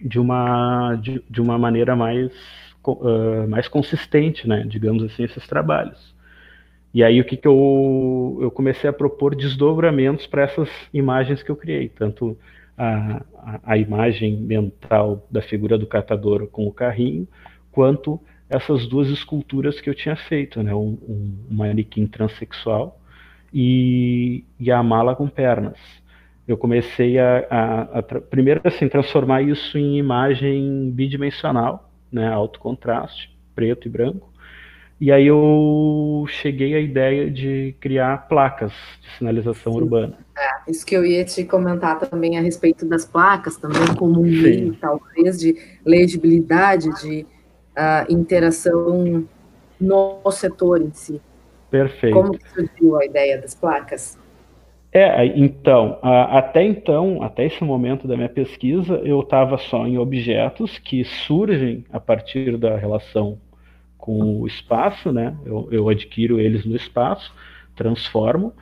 [0.00, 2.32] de uma, de, de uma maneira mais,
[2.86, 6.11] uh, mais consistente, né, digamos assim, esses trabalhos.
[6.94, 11.50] E aí o que, que eu, eu comecei a propor desdobramentos para essas imagens que
[11.50, 12.36] eu criei, tanto
[12.76, 17.26] a, a, a, imagem mental da figura do catador com o carrinho,
[17.70, 20.74] quanto essas duas esculturas que eu tinha feito, né?
[20.74, 23.00] um, um, manequim transexual
[23.52, 25.78] e, e a mala com pernas.
[26.46, 32.28] Eu comecei a, a, a primeiro assim transformar isso em imagem bidimensional, né?
[32.28, 34.31] alto contraste, preto e branco,
[35.02, 39.80] e aí eu cheguei à ideia de criar placas de sinalização Sim.
[39.80, 40.16] urbana.
[40.38, 44.22] É, isso que eu ia te comentar também a respeito das placas, também como um
[44.22, 47.26] meio, talvez, de legibilidade, de
[47.72, 49.26] uh, interação
[49.80, 51.20] no setor em si.
[51.68, 52.14] Perfeito.
[52.14, 54.16] Como surgiu a ideia das placas?
[54.92, 60.78] É, então, até então, até esse momento da minha pesquisa, eu estava só em objetos
[60.78, 63.36] que surgem a partir da relação
[64.02, 65.32] com o espaço, né?
[65.46, 67.32] Eu, eu adquiro eles no espaço,
[67.76, 68.52] transformo,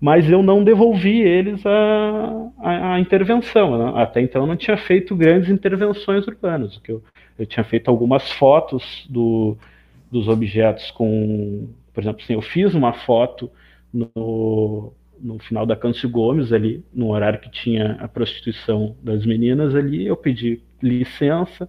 [0.00, 3.76] mas eu não devolvi eles a, a, a intervenção.
[3.76, 4.02] Né?
[4.02, 6.78] Até então eu não tinha feito grandes intervenções urbanas.
[6.78, 7.02] Que eu,
[7.38, 9.58] eu tinha feito algumas fotos do,
[10.10, 13.50] dos objetos com, por exemplo, assim, eu fiz uma foto
[13.92, 19.74] no, no final da Câncio Gomes ali, no horário que tinha a prostituição das meninas
[19.74, 21.68] ali, eu pedi licença,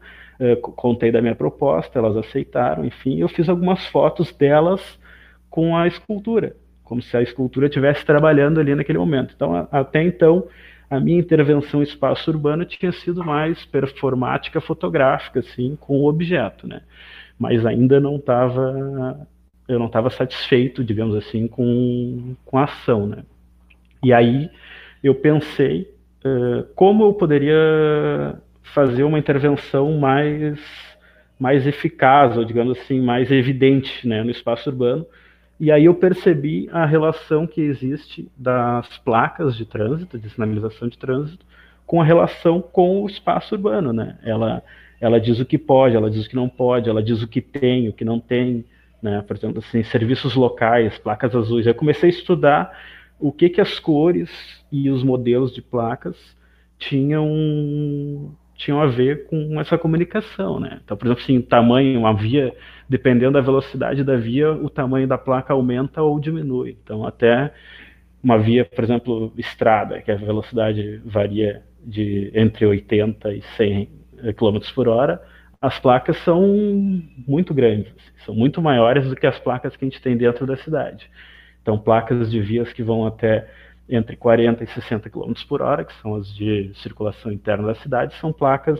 [0.61, 4.97] contei da minha proposta, elas aceitaram, enfim, eu fiz algumas fotos delas
[5.49, 9.33] com a escultura, como se a escultura estivesse trabalhando ali naquele momento.
[9.35, 10.47] Então, até então,
[10.89, 16.67] a minha intervenção em espaço urbano tinha sido mais performática fotográfica, assim, com o objeto,
[16.67, 16.81] né?
[17.37, 19.27] Mas ainda não estava,
[19.67, 23.23] eu não estava satisfeito, digamos assim, com, com a ação, né?
[24.03, 24.49] E aí
[25.03, 25.93] eu pensei
[26.25, 28.41] uh, como eu poderia
[28.73, 30.59] fazer uma intervenção mais,
[31.39, 35.05] mais eficaz, ou digamos assim, mais evidente né, no espaço urbano.
[35.59, 40.97] E aí eu percebi a relação que existe das placas de trânsito, de sinalização de
[40.97, 41.45] trânsito,
[41.85, 43.91] com a relação com o espaço urbano.
[43.91, 44.17] Né?
[44.23, 44.63] Ela,
[45.01, 47.41] ela diz o que pode, ela diz o que não pode, ela diz o que
[47.41, 48.63] tem, o que não tem.
[49.01, 49.21] Né?
[49.21, 51.67] Por exemplo, assim, serviços locais, placas azuis.
[51.67, 52.79] Eu comecei a estudar
[53.19, 54.29] o que, que as cores
[54.71, 56.15] e os modelos de placas
[56.77, 60.81] tinham tinham a ver com essa comunicação, né?
[60.83, 62.53] Então, por exemplo, assim, tamanho, uma via,
[62.89, 66.77] dependendo da velocidade da via, o tamanho da placa aumenta ou diminui.
[66.83, 67.53] Então, até
[68.21, 73.89] uma via, por exemplo, estrada, que a velocidade varia de entre 80 e 100
[74.35, 75.21] km por hora,
[75.61, 76.41] as placas são
[77.25, 77.93] muito grandes,
[78.25, 81.09] são muito maiores do que as placas que a gente tem dentro da cidade.
[81.61, 83.47] Então, placas de vias que vão até
[83.89, 88.15] entre 40 e 60 km por hora, que são as de circulação interna da cidade,
[88.15, 88.79] são placas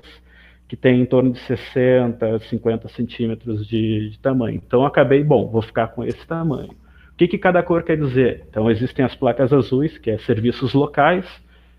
[0.68, 4.62] que têm em torno de 60, 50 centímetros de, de tamanho.
[4.64, 6.70] Então, acabei, bom, vou ficar com esse tamanho.
[6.70, 8.46] O que, que cada cor quer dizer?
[8.48, 11.26] Então, existem as placas azuis, que é serviços locais,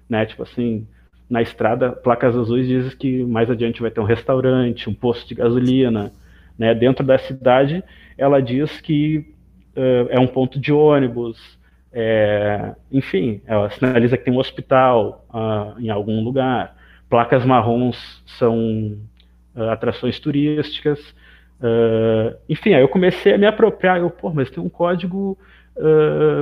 [0.08, 0.86] né, tipo assim,
[1.30, 5.36] na estrada, placas azuis dizem que mais adiante vai ter um restaurante, um posto de
[5.36, 6.12] gasolina,
[6.58, 7.84] né, dentro da cidade,
[8.18, 9.24] ela diz que
[9.76, 11.38] uh, é um ponto de ônibus,
[11.92, 16.76] é, enfim, ela sinaliza que tem um hospital uh, em algum lugar.
[17.08, 18.96] Placas marrons são
[19.56, 21.00] uh, atrações turísticas.
[21.60, 23.98] Uh, enfim, aí eu comecei a me apropriar.
[23.98, 25.36] Eu, pô, mas tem um código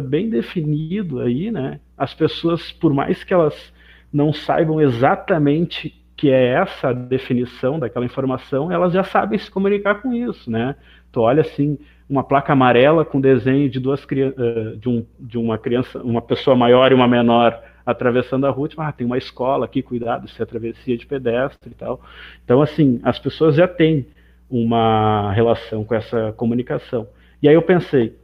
[0.09, 1.79] bem definido aí, né?
[1.97, 3.73] As pessoas, por mais que elas
[4.13, 10.13] não saibam exatamente que é essa definição daquela informação, elas já sabem se comunicar com
[10.13, 10.75] isso, né?
[11.13, 11.79] Tu olha assim,
[12.09, 16.57] uma placa amarela com desenho de duas uh, de, um, de uma criança, uma pessoa
[16.57, 20.43] maior e uma menor atravessando a rua, tipo, ah, tem uma escola aqui, cuidado, se
[20.43, 22.01] é travessia de pedestre e tal.
[22.45, 24.07] Então, assim, as pessoas já têm
[24.51, 27.07] uma relação com essa comunicação.
[27.43, 28.17] E aí eu pensei,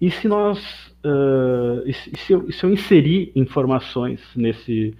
[0.00, 0.58] e se nós,
[1.04, 4.94] uh, e se, eu, se eu inserir informações nesse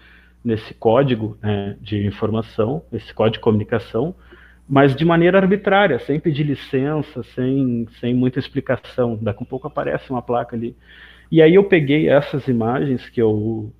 [0.45, 4.15] nesse código né, de informação, esse código de comunicação,
[4.69, 9.19] mas de maneira arbitrária, sem pedir licença, sem, sem muita explicação.
[9.21, 10.75] Daqui a pouco aparece uma placa ali.
[11.31, 13.73] E aí eu peguei essas imagens que eu,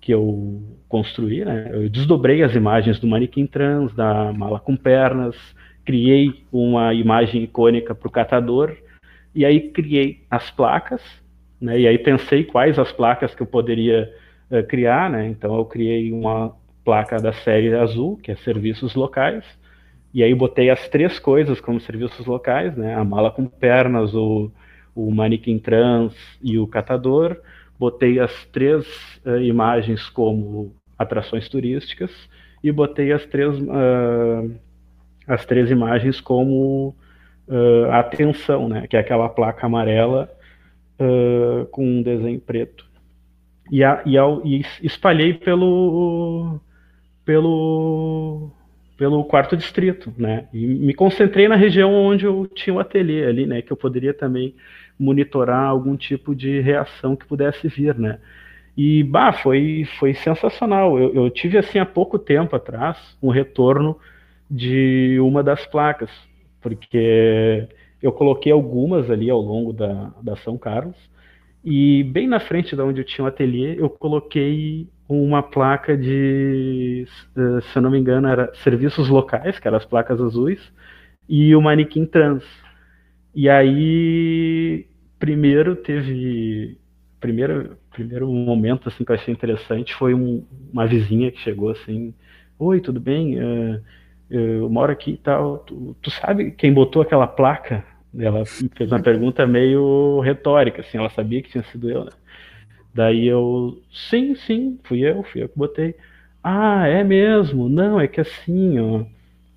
[0.00, 1.70] que eu construí, né?
[1.72, 5.36] eu desdobrei as imagens do manequim trans, da mala com pernas,
[5.84, 8.76] criei uma imagem icônica para o catador,
[9.34, 11.02] e aí criei as placas,
[11.60, 11.80] né?
[11.80, 14.12] e aí pensei quais as placas que eu poderia
[14.50, 15.26] uh, criar, né?
[15.28, 16.54] Então eu criei uma
[16.84, 19.44] placa da série azul, que é serviços locais,
[20.14, 22.94] e aí botei as três coisas como serviços locais, né?
[22.94, 24.50] A mala com pernas, o,
[24.94, 27.36] o manequim trans e o catador.
[27.78, 28.86] Botei as três
[29.24, 32.10] uh, imagens como atrações turísticas
[32.62, 34.54] e botei as três, uh,
[35.26, 36.94] as três imagens como
[37.48, 38.86] uh, atenção, né?
[38.86, 40.30] Que é aquela placa amarela
[41.72, 42.86] com um desenho preto
[43.72, 46.60] e, a, e, ao, e espalhei pelo,
[47.24, 48.50] pelo,
[49.02, 50.46] pelo quarto distrito, né?
[50.52, 53.60] E me concentrei na região onde eu tinha o ateliê ali, né?
[53.60, 54.54] Que eu poderia também
[54.96, 58.20] monitorar algum tipo de reação que pudesse vir, né?
[58.76, 60.96] E, bah, foi, foi sensacional.
[61.00, 63.98] Eu, eu tive, assim, há pouco tempo atrás, um retorno
[64.48, 66.10] de uma das placas,
[66.60, 67.66] porque
[68.00, 70.96] eu coloquei algumas ali ao longo da, da São Carlos,
[71.64, 75.96] e bem na frente de onde eu tinha o um ateliê, eu coloquei uma placa
[75.96, 77.06] de,
[77.36, 80.60] eh, se eu não me engano, era serviços locais, que eram as placas azuis,
[81.28, 82.44] e o manequim trans.
[83.34, 84.86] E aí,
[85.18, 86.78] primeiro teve.
[87.20, 92.14] Primeiro, primeiro momento assim, que eu achei interessante foi um, uma vizinha que chegou assim:
[92.58, 93.38] Oi, tudo bem?
[93.38, 93.80] Uh,
[94.30, 95.58] eu moro aqui e tal.
[95.58, 97.84] Tu, tu sabe quem botou aquela placa
[98.18, 102.10] ela fez uma pergunta meio retórica, assim, ela sabia que tinha sido eu, né?
[102.94, 105.94] Daí eu, sim, sim, fui eu, fui eu que botei.
[106.42, 107.68] Ah, é mesmo?
[107.68, 109.04] Não, é que assim, ó.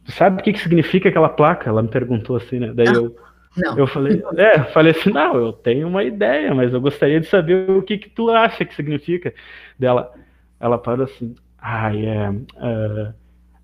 [0.07, 1.69] Sabe o que, que significa aquela placa?
[1.69, 2.71] Ela me perguntou assim, né?
[2.73, 3.15] Daí não, eu,
[3.57, 3.77] não.
[3.79, 7.69] eu falei, é, falei assim, não, eu tenho uma ideia, mas eu gostaria de saber
[7.71, 9.33] o que, que tu acha que significa.
[9.79, 10.13] Dela,
[10.59, 13.13] ela parou assim, ah, é, uh,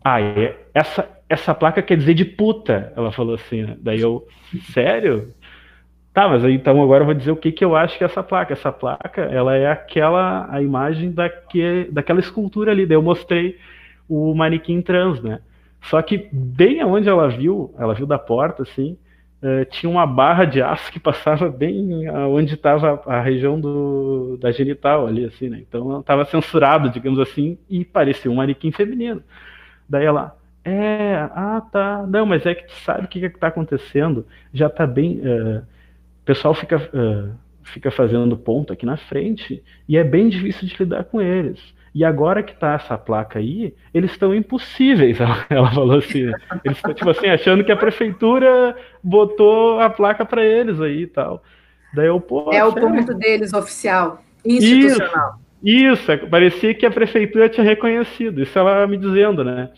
[0.03, 3.77] ah, é, essa, essa placa quer dizer de puta, ela falou assim, né?
[3.79, 4.27] Daí eu,
[4.73, 5.31] sério?
[6.13, 8.05] Tá, mas aí, então agora eu vou dizer o que, que eu acho que é
[8.05, 8.53] essa placa.
[8.53, 12.85] Essa placa, ela é aquela, a imagem daque, daquela escultura ali.
[12.85, 13.57] Daí eu mostrei
[14.09, 15.39] o manequim trans, né?
[15.83, 18.97] Só que bem aonde ela viu, ela viu da porta, assim,
[19.41, 24.51] uh, tinha uma barra de aço que passava bem onde estava a região do, da
[24.51, 25.59] genital ali, assim, né?
[25.67, 29.23] Então estava censurado, digamos assim, e parecia um manequim feminino.
[29.89, 32.05] Daí ela, é, ah, tá.
[32.07, 34.27] Não, mas é que tu sabe o que está acontecendo.
[34.53, 35.19] Já está bem.
[35.19, 35.71] Uh,
[36.21, 40.75] o pessoal fica, uh, fica fazendo ponto aqui na frente e é bem difícil de
[40.77, 41.59] lidar com eles.
[41.93, 45.17] E agora que tá essa placa aí, eles estão impossíveis.
[45.49, 46.31] Ela, falou assim.
[46.63, 51.07] Eles estão, tipo assim, achando que a prefeitura botou a placa para eles aí e
[51.07, 51.43] tal.
[51.93, 52.49] Daí eu, pô.
[52.53, 55.39] É o ponto deles oficial, institucional.
[55.61, 58.41] Isso, isso, é, parecia que a prefeitura tinha reconhecido.
[58.41, 59.69] Isso ela me dizendo, né?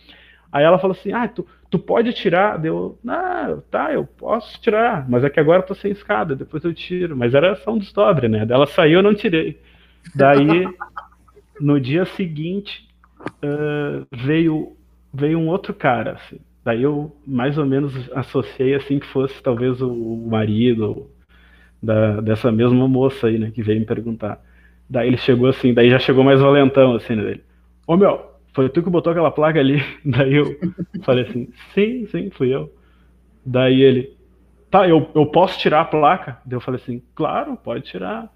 [0.51, 2.59] Aí ela falou assim: Ah, tu, tu pode tirar?
[2.59, 6.63] Deu, ah, tá, eu posso tirar, mas é que agora eu tô sem escada, depois
[6.63, 7.17] eu tiro.
[7.17, 8.45] Mas era só um desdobre, né?
[8.47, 9.59] Ela saiu, eu não tirei.
[10.13, 10.67] Daí,
[11.59, 12.87] no dia seguinte,
[13.43, 14.77] uh, veio,
[15.11, 16.39] veio um outro cara, assim.
[16.63, 19.91] Daí eu mais ou menos associei assim que fosse talvez o
[20.29, 21.09] marido
[21.81, 24.39] da, dessa mesma moça aí, né, que veio me perguntar.
[24.87, 27.43] Daí ele chegou assim, daí já chegou mais valentão, assim, né, dele.
[27.87, 29.83] Ô meu, foi tu que botou aquela placa ali?
[30.05, 30.55] Daí eu
[31.03, 32.71] falei assim, sim, sim, fui eu.
[33.45, 34.15] Daí ele,
[34.69, 36.37] tá, eu, eu posso tirar a placa?
[36.45, 38.29] Daí eu falei assim, claro, pode tirar.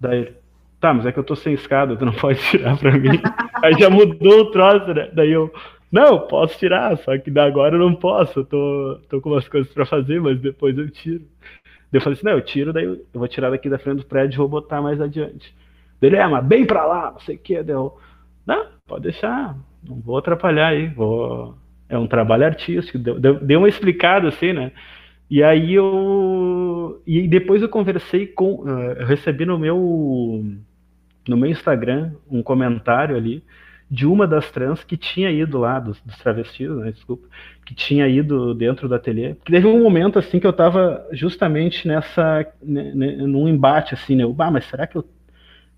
[0.00, 0.34] Daí ele,
[0.80, 3.20] tá, mas é que eu tô sem escada, tu não pode tirar pra mim.
[3.62, 5.10] Aí já mudou o troço, né?
[5.12, 5.52] Daí eu,
[5.90, 9.72] não, posso tirar, só que agora eu não posso, eu tô, tô com umas coisas
[9.72, 11.24] pra fazer, mas depois eu tiro.
[11.92, 14.06] Daí eu falei assim, não, eu tiro, daí eu vou tirar daqui da frente do
[14.06, 15.54] prédio e vou botar mais adiante.
[16.00, 17.96] Daí ele, é, mas bem pra lá, não sei o que, deu.
[18.46, 21.56] Não, pode deixar, não vou atrapalhar aí, vou,
[21.88, 22.98] é um trabalho artístico.
[22.98, 24.72] Deu, deu, uma explicada assim, né?
[25.28, 30.44] E aí eu e depois eu conversei com, eh, eu recebi no meu
[31.28, 33.42] no meu Instagram um comentário ali
[33.90, 37.28] de uma das trans que tinha ido lá, dos, dos travestis, né, desculpa,
[37.64, 39.36] que tinha ido dentro do ateliê.
[39.44, 44.16] Que teve um momento assim que eu estava justamente nessa, né, né, num embate assim,
[44.16, 45.04] né, bah, mas será que eu,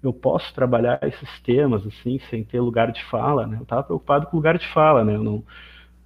[0.02, 3.56] eu posso trabalhar esses temas assim, sem ter lugar de fala, né?
[3.58, 5.16] Eu estava preocupado com lugar de fala, né?
[5.16, 5.44] Eu não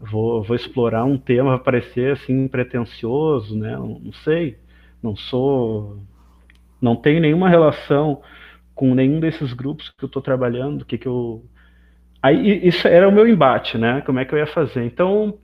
[0.01, 3.77] vou, vou explorar um tema, vai parecer assim pretencioso, né?
[3.77, 4.59] Não, sei,
[5.03, 5.99] não sou,
[6.81, 8.23] não tenho nenhuma relação
[8.75, 11.45] com nenhum desses grupos que eu estou trabalhando, que que eu
[12.23, 14.01] Aí isso era o meu embate, né?
[14.03, 14.85] Como é que eu ia fazer?
[14.85, 15.39] Então,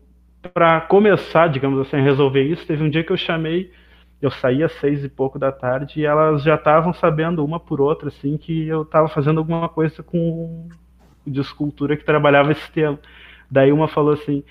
[0.54, 3.72] para começar, digamos assim, resolver isso, teve um dia que eu chamei,
[4.20, 7.80] eu saí às seis e pouco da tarde e elas já estavam sabendo uma por
[7.80, 10.68] outra, assim, que eu estava fazendo alguma coisa com
[11.26, 12.98] de escultura que trabalhava esse tema.
[13.50, 14.42] Daí uma falou assim,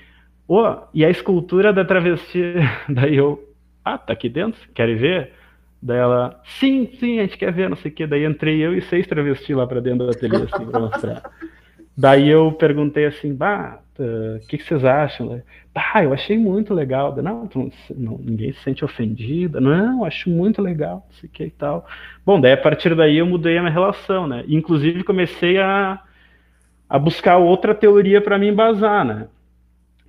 [0.48, 2.56] ô, oh, e a escultura da travesti?
[2.88, 3.44] Daí eu,
[3.84, 4.60] ah, tá aqui dentro?
[4.74, 5.34] Querem ver?
[5.82, 8.08] Daí ela, sim, sim, a gente quer ver, não sei o quê.
[8.08, 11.24] Daí entrei eu e seis travestis lá para dentro do ateliê, assim, pra mostrar.
[11.98, 15.42] Daí eu perguntei assim, bah, o que, que, vocês acham?
[15.74, 17.16] Bah, eu achei muito legal.
[17.16, 17.50] Não,
[17.96, 19.60] não, ninguém se sente ofendida.
[19.60, 21.88] Não, acho muito legal, não sei o que e tal.
[22.24, 24.44] Bom, daí a partir daí eu mudei a minha relação, né?
[24.48, 26.00] Inclusive comecei a,
[26.88, 29.28] a buscar outra teoria para me embasar, né?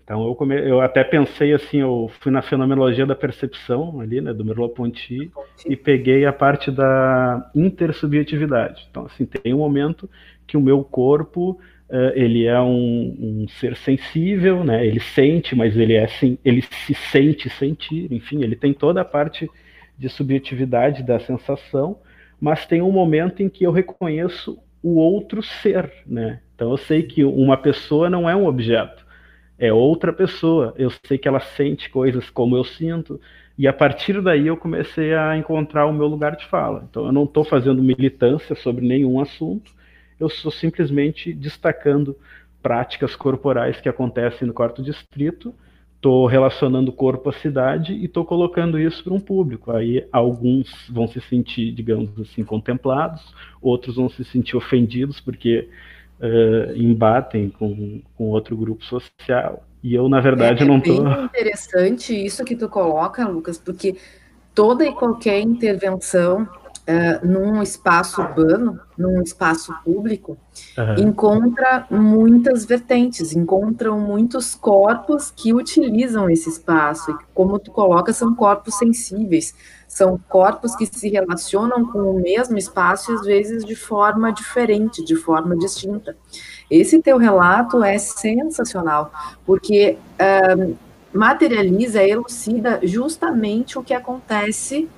[0.05, 0.59] Então eu, come...
[0.59, 5.31] eu até pensei assim, eu fui na fenomenologia da percepção ali, né, do Merleau-Ponty,
[5.67, 8.87] e peguei a parte da intersubjetividade.
[8.91, 10.09] Então assim, tem um momento
[10.47, 14.87] que o meu corpo Uh, ele é um, um, ser sensível, né?
[14.87, 16.07] Ele sente, mas ele é
[16.45, 19.49] ele se sente sentir, enfim, ele tem toda a parte
[19.97, 21.99] de subjetividade da sensação,
[22.39, 26.41] mas tem um momento em que eu reconheço o outro ser, né?
[26.55, 29.05] Então eu sei que uma pessoa não é um objeto,
[29.59, 30.75] é outra pessoa.
[30.77, 33.21] Eu sei que ela sente coisas como eu sinto,
[33.57, 36.87] e a partir daí eu comecei a encontrar o meu lugar de fala.
[36.89, 39.73] Então eu não estou fazendo militância sobre nenhum assunto,
[40.19, 42.17] eu estou simplesmente destacando
[42.63, 45.55] práticas corporais que acontecem no quarto distrito,
[45.97, 49.73] estou relacionando corpo à cidade e estou colocando isso para um público.
[49.73, 55.69] Aí alguns vão se sentir, digamos assim, contemplados, outros vão se sentir ofendidos porque
[56.21, 59.65] uh, embatem com, com outro grupo social.
[59.83, 61.07] E eu, na verdade, é, não estou.
[61.07, 63.97] É bem interessante isso que tu coloca, Lucas, porque
[64.55, 66.49] toda e qualquer intervenção
[66.89, 70.39] uh, num espaço urbano, num espaço público,
[70.77, 71.09] uhum.
[71.09, 77.11] encontra muitas vertentes, encontram muitos corpos que utilizam esse espaço.
[77.11, 79.55] E como tu coloca, são corpos sensíveis,
[79.87, 85.05] são corpos que se relacionam com o mesmo espaço e às vezes de forma diferente,
[85.05, 86.17] de forma distinta.
[86.71, 89.13] Esse teu relato é sensacional,
[89.47, 90.77] porque uh,
[91.13, 94.89] materializa, elucida justamente o que acontece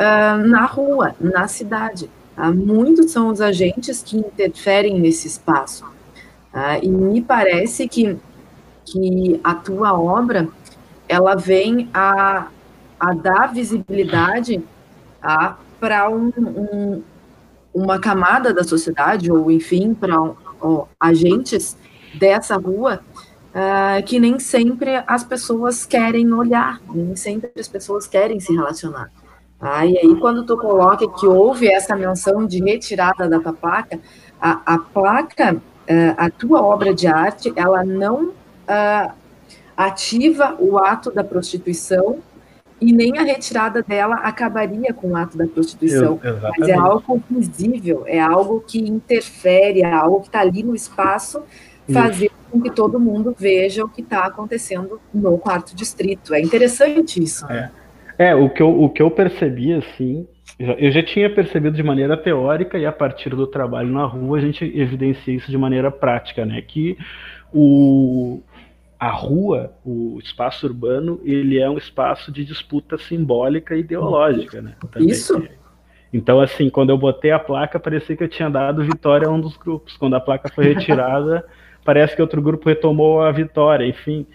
[0.00, 2.10] uh, na rua, na cidade.
[2.36, 5.84] Uh, muitos são os agentes que interferem nesse espaço.
[6.52, 8.16] Uh, e me parece que,
[8.84, 10.48] que a tua obra
[11.06, 12.46] ela vem a,
[12.98, 14.62] a dar visibilidade
[15.78, 17.02] para um, um,
[17.74, 20.16] uma camada da sociedade, ou enfim, para
[20.98, 21.76] agentes
[22.14, 23.00] dessa rua
[23.50, 29.10] Uh, que nem sempre as pessoas querem olhar, nem sempre as pessoas querem se relacionar.
[29.60, 33.98] Ah, e aí, quando tu coloca que houve essa menção de retirada da tua placa,
[34.40, 39.12] a, a placa, eh, a tua obra de arte, ela não uh,
[39.76, 42.20] ativa o ato da prostituição
[42.80, 46.18] e nem a retirada dela acabaria com o ato da prostituição.
[46.22, 50.74] Eu, mas é algo visível, é algo que interfere, é algo que está ali no
[50.74, 51.42] espaço,
[51.92, 56.32] fazendo com que todo mundo veja o que está acontecendo no quarto distrito.
[56.32, 57.44] É interessante isso.
[57.50, 57.70] É.
[58.20, 62.18] É, o que eu, o que eu percebi, assim, eu já tinha percebido de maneira
[62.18, 66.44] teórica e a partir do trabalho na rua a gente evidencia isso de maneira prática,
[66.44, 66.60] né?
[66.60, 66.98] Que
[67.50, 68.42] o,
[68.98, 74.74] a rua, o espaço urbano, ele é um espaço de disputa simbólica e ideológica, né?
[74.92, 75.08] Também.
[75.08, 75.42] Isso.
[76.12, 79.40] Então, assim, quando eu botei a placa, parecia que eu tinha dado vitória a um
[79.40, 79.96] dos grupos.
[79.96, 81.42] Quando a placa foi retirada,
[81.86, 84.26] parece que outro grupo retomou a vitória, enfim.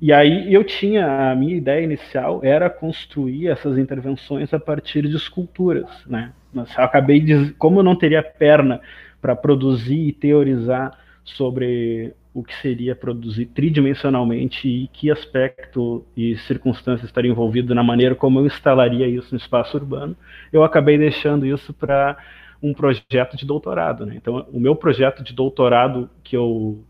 [0.00, 5.16] E aí eu tinha, a minha ideia inicial era construir essas intervenções a partir de
[5.16, 6.32] esculturas, né?
[6.52, 8.80] Mas eu acabei de, como eu não teria perna
[9.20, 17.08] para produzir e teorizar sobre o que seria produzir tridimensionalmente e que aspecto e circunstâncias
[17.08, 20.14] estaria envolvido na maneira como eu instalaria isso no espaço urbano,
[20.52, 22.18] eu acabei deixando isso para
[22.62, 24.04] um projeto de doutorado.
[24.04, 24.14] Né?
[24.16, 26.84] Então, o meu projeto de doutorado que eu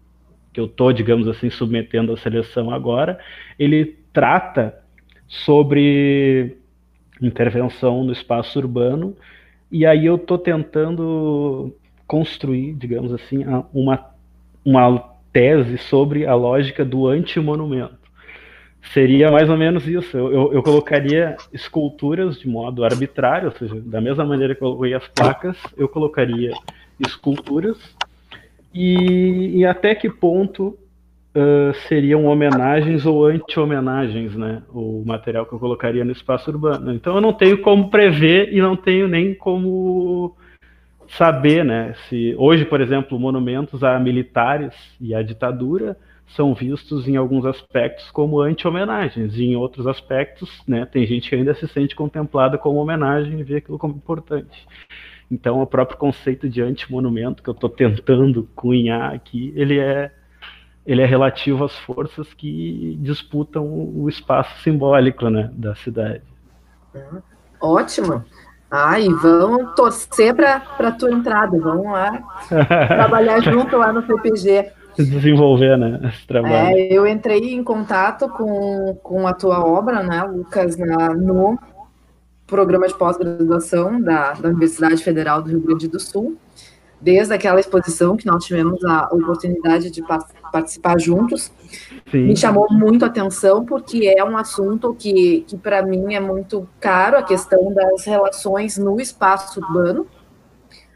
[0.56, 3.18] que eu estou, digamos assim, submetendo à seleção agora,
[3.58, 4.74] ele trata
[5.28, 6.56] sobre
[7.20, 9.14] intervenção no espaço urbano,
[9.70, 11.76] e aí eu estou tentando
[12.06, 14.06] construir, digamos assim, uma,
[14.64, 17.98] uma tese sobre a lógica do anti-monumento.
[18.94, 20.16] Seria mais ou menos isso.
[20.16, 24.68] Eu, eu, eu, colocaria esculturas de modo arbitrário, ou seja, da mesma maneira que eu
[24.70, 26.50] coloquei as placas, eu colocaria
[26.98, 27.76] esculturas.
[28.76, 30.78] E, e até que ponto
[31.34, 34.62] uh, seriam homenagens ou anti-homenagens, né?
[34.68, 36.92] O material que eu colocaria no espaço urbano.
[36.92, 40.36] Então eu não tenho como prever e não tenho nem como
[41.08, 41.94] saber, né?
[42.06, 45.96] Se hoje, por exemplo, monumentos a militares e à ditadura
[46.26, 51.36] são vistos em alguns aspectos como anti-homenagens, e em outros aspectos, né, tem gente que
[51.36, 54.66] ainda se sente contemplada como homenagem e vê aquilo como importante.
[55.30, 60.12] Então, o próprio conceito de anti-monumento que eu estou tentando cunhar aqui, ele é
[60.86, 66.22] ele é relativo às forças que disputam o espaço simbólico né, da cidade.
[67.60, 68.24] Ótimo.
[68.70, 72.22] Ah, e vão torcer para a tua entrada, vão lá
[72.86, 74.70] trabalhar junto lá no PPG.
[74.96, 76.54] Desenvolver, né, esse trabalho.
[76.54, 81.58] É, eu entrei em contato com, com a tua obra, né, Lucas, na, no
[82.46, 86.36] programa de pós-graduação da, da Universidade Federal do Rio Grande do Sul,
[87.00, 90.02] desde aquela exposição que nós tivemos a oportunidade de
[90.52, 91.52] participar juntos,
[92.10, 92.24] Sim.
[92.26, 96.68] me chamou muito a atenção porque é um assunto que, que para mim é muito
[96.80, 100.06] caro, a questão das relações no espaço urbano.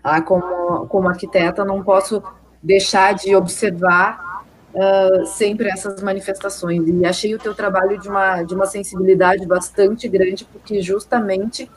[0.03, 2.23] Ah, como, como arquiteta, não posso
[2.63, 4.30] deixar de observar
[4.75, 6.87] uh, sempre essas manifestações.
[6.87, 11.71] E achei o teu trabalho de uma, de uma sensibilidade bastante grande, porque justamente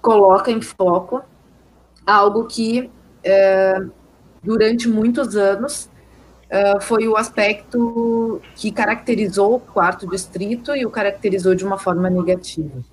[0.00, 1.22] coloca em foco
[2.06, 2.90] algo que,
[3.26, 3.90] uh,
[4.42, 5.90] durante muitos anos,
[6.46, 12.08] uh, foi o aspecto que caracterizou o quarto distrito e o caracterizou de uma forma
[12.08, 12.84] negativa.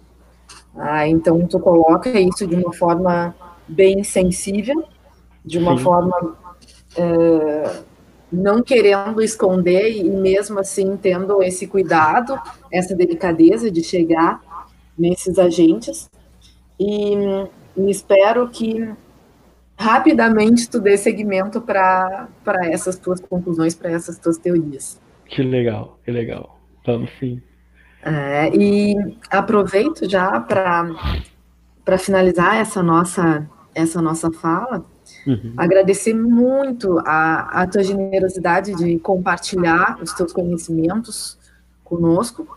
[0.76, 3.36] Ah, então, tu coloca isso de uma forma
[3.68, 4.84] bem sensível,
[5.46, 5.84] de uma Sim.
[5.84, 6.36] forma
[6.98, 7.84] uh,
[8.34, 12.40] não querendo esconder e mesmo assim tendo esse cuidado,
[12.72, 14.42] essa delicadeza de chegar
[14.98, 16.10] nesses agentes.
[16.80, 17.14] E,
[17.78, 18.90] e espero que
[19.78, 22.28] rapidamente tu dê seguimento para
[22.64, 25.00] essas tuas conclusões, para essas tuas teorias.
[25.26, 26.60] Que legal, que legal.
[26.86, 27.42] Vamos sim.
[28.04, 28.96] É, e
[29.30, 34.84] aproveito já para finalizar essa nossa, essa nossa fala,
[35.28, 35.54] uhum.
[35.58, 41.38] agradecer muito a, a tua generosidade de compartilhar os teus conhecimentos
[41.84, 42.48] conosco.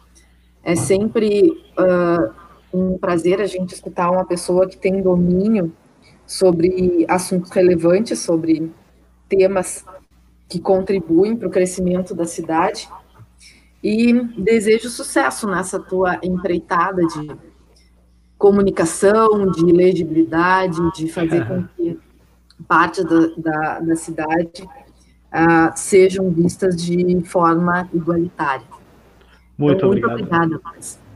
[0.62, 2.32] É sempre uh,
[2.72, 5.72] um prazer a gente escutar uma pessoa que tem domínio
[6.26, 8.72] sobre assuntos relevantes, sobre
[9.28, 9.84] temas
[10.48, 12.88] que contribuem para o crescimento da cidade.
[13.82, 17.36] E desejo sucesso nessa tua empreitada de
[18.36, 21.98] comunicação, de legibilidade, de fazer com que
[22.66, 28.66] parte da, da, da cidade uh, sejam vistas de forma igualitária.
[29.56, 30.18] Muito então, obrigado.
[30.18, 30.60] Muito obrigada,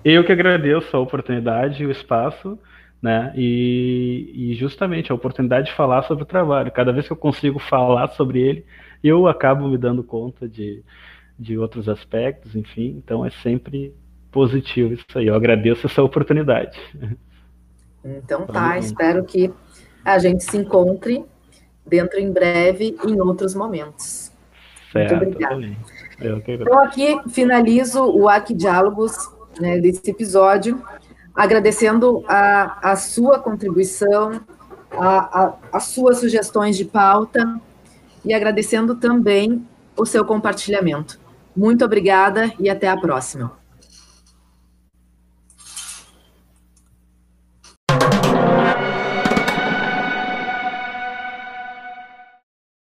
[0.05, 2.59] Eu que agradeço a oportunidade e o espaço
[3.03, 3.33] né?
[3.35, 6.71] E, e, justamente a oportunidade de falar sobre o trabalho.
[6.71, 8.67] Cada vez que eu consigo falar sobre ele,
[9.03, 10.83] eu acabo me dando conta de,
[11.39, 13.03] de outros aspectos, enfim.
[13.03, 13.95] Então é sempre
[14.31, 15.29] positivo isso aí.
[15.29, 16.79] Eu agradeço essa oportunidade.
[18.05, 19.53] Então tá, espero que
[20.05, 21.25] a gente se encontre
[21.91, 24.31] dentro em breve em outros momentos.
[24.93, 25.77] Certo, Muito obrigada.
[26.47, 29.31] Então aqui finalizo o Arquidiálogos
[29.61, 30.83] né, desse episódio
[31.35, 34.41] agradecendo a, a sua contribuição,
[34.91, 37.61] a, a, as suas sugestões de pauta
[38.25, 39.67] e agradecendo também
[39.97, 41.19] o seu compartilhamento.
[41.57, 43.60] Muito obrigada e até a próxima.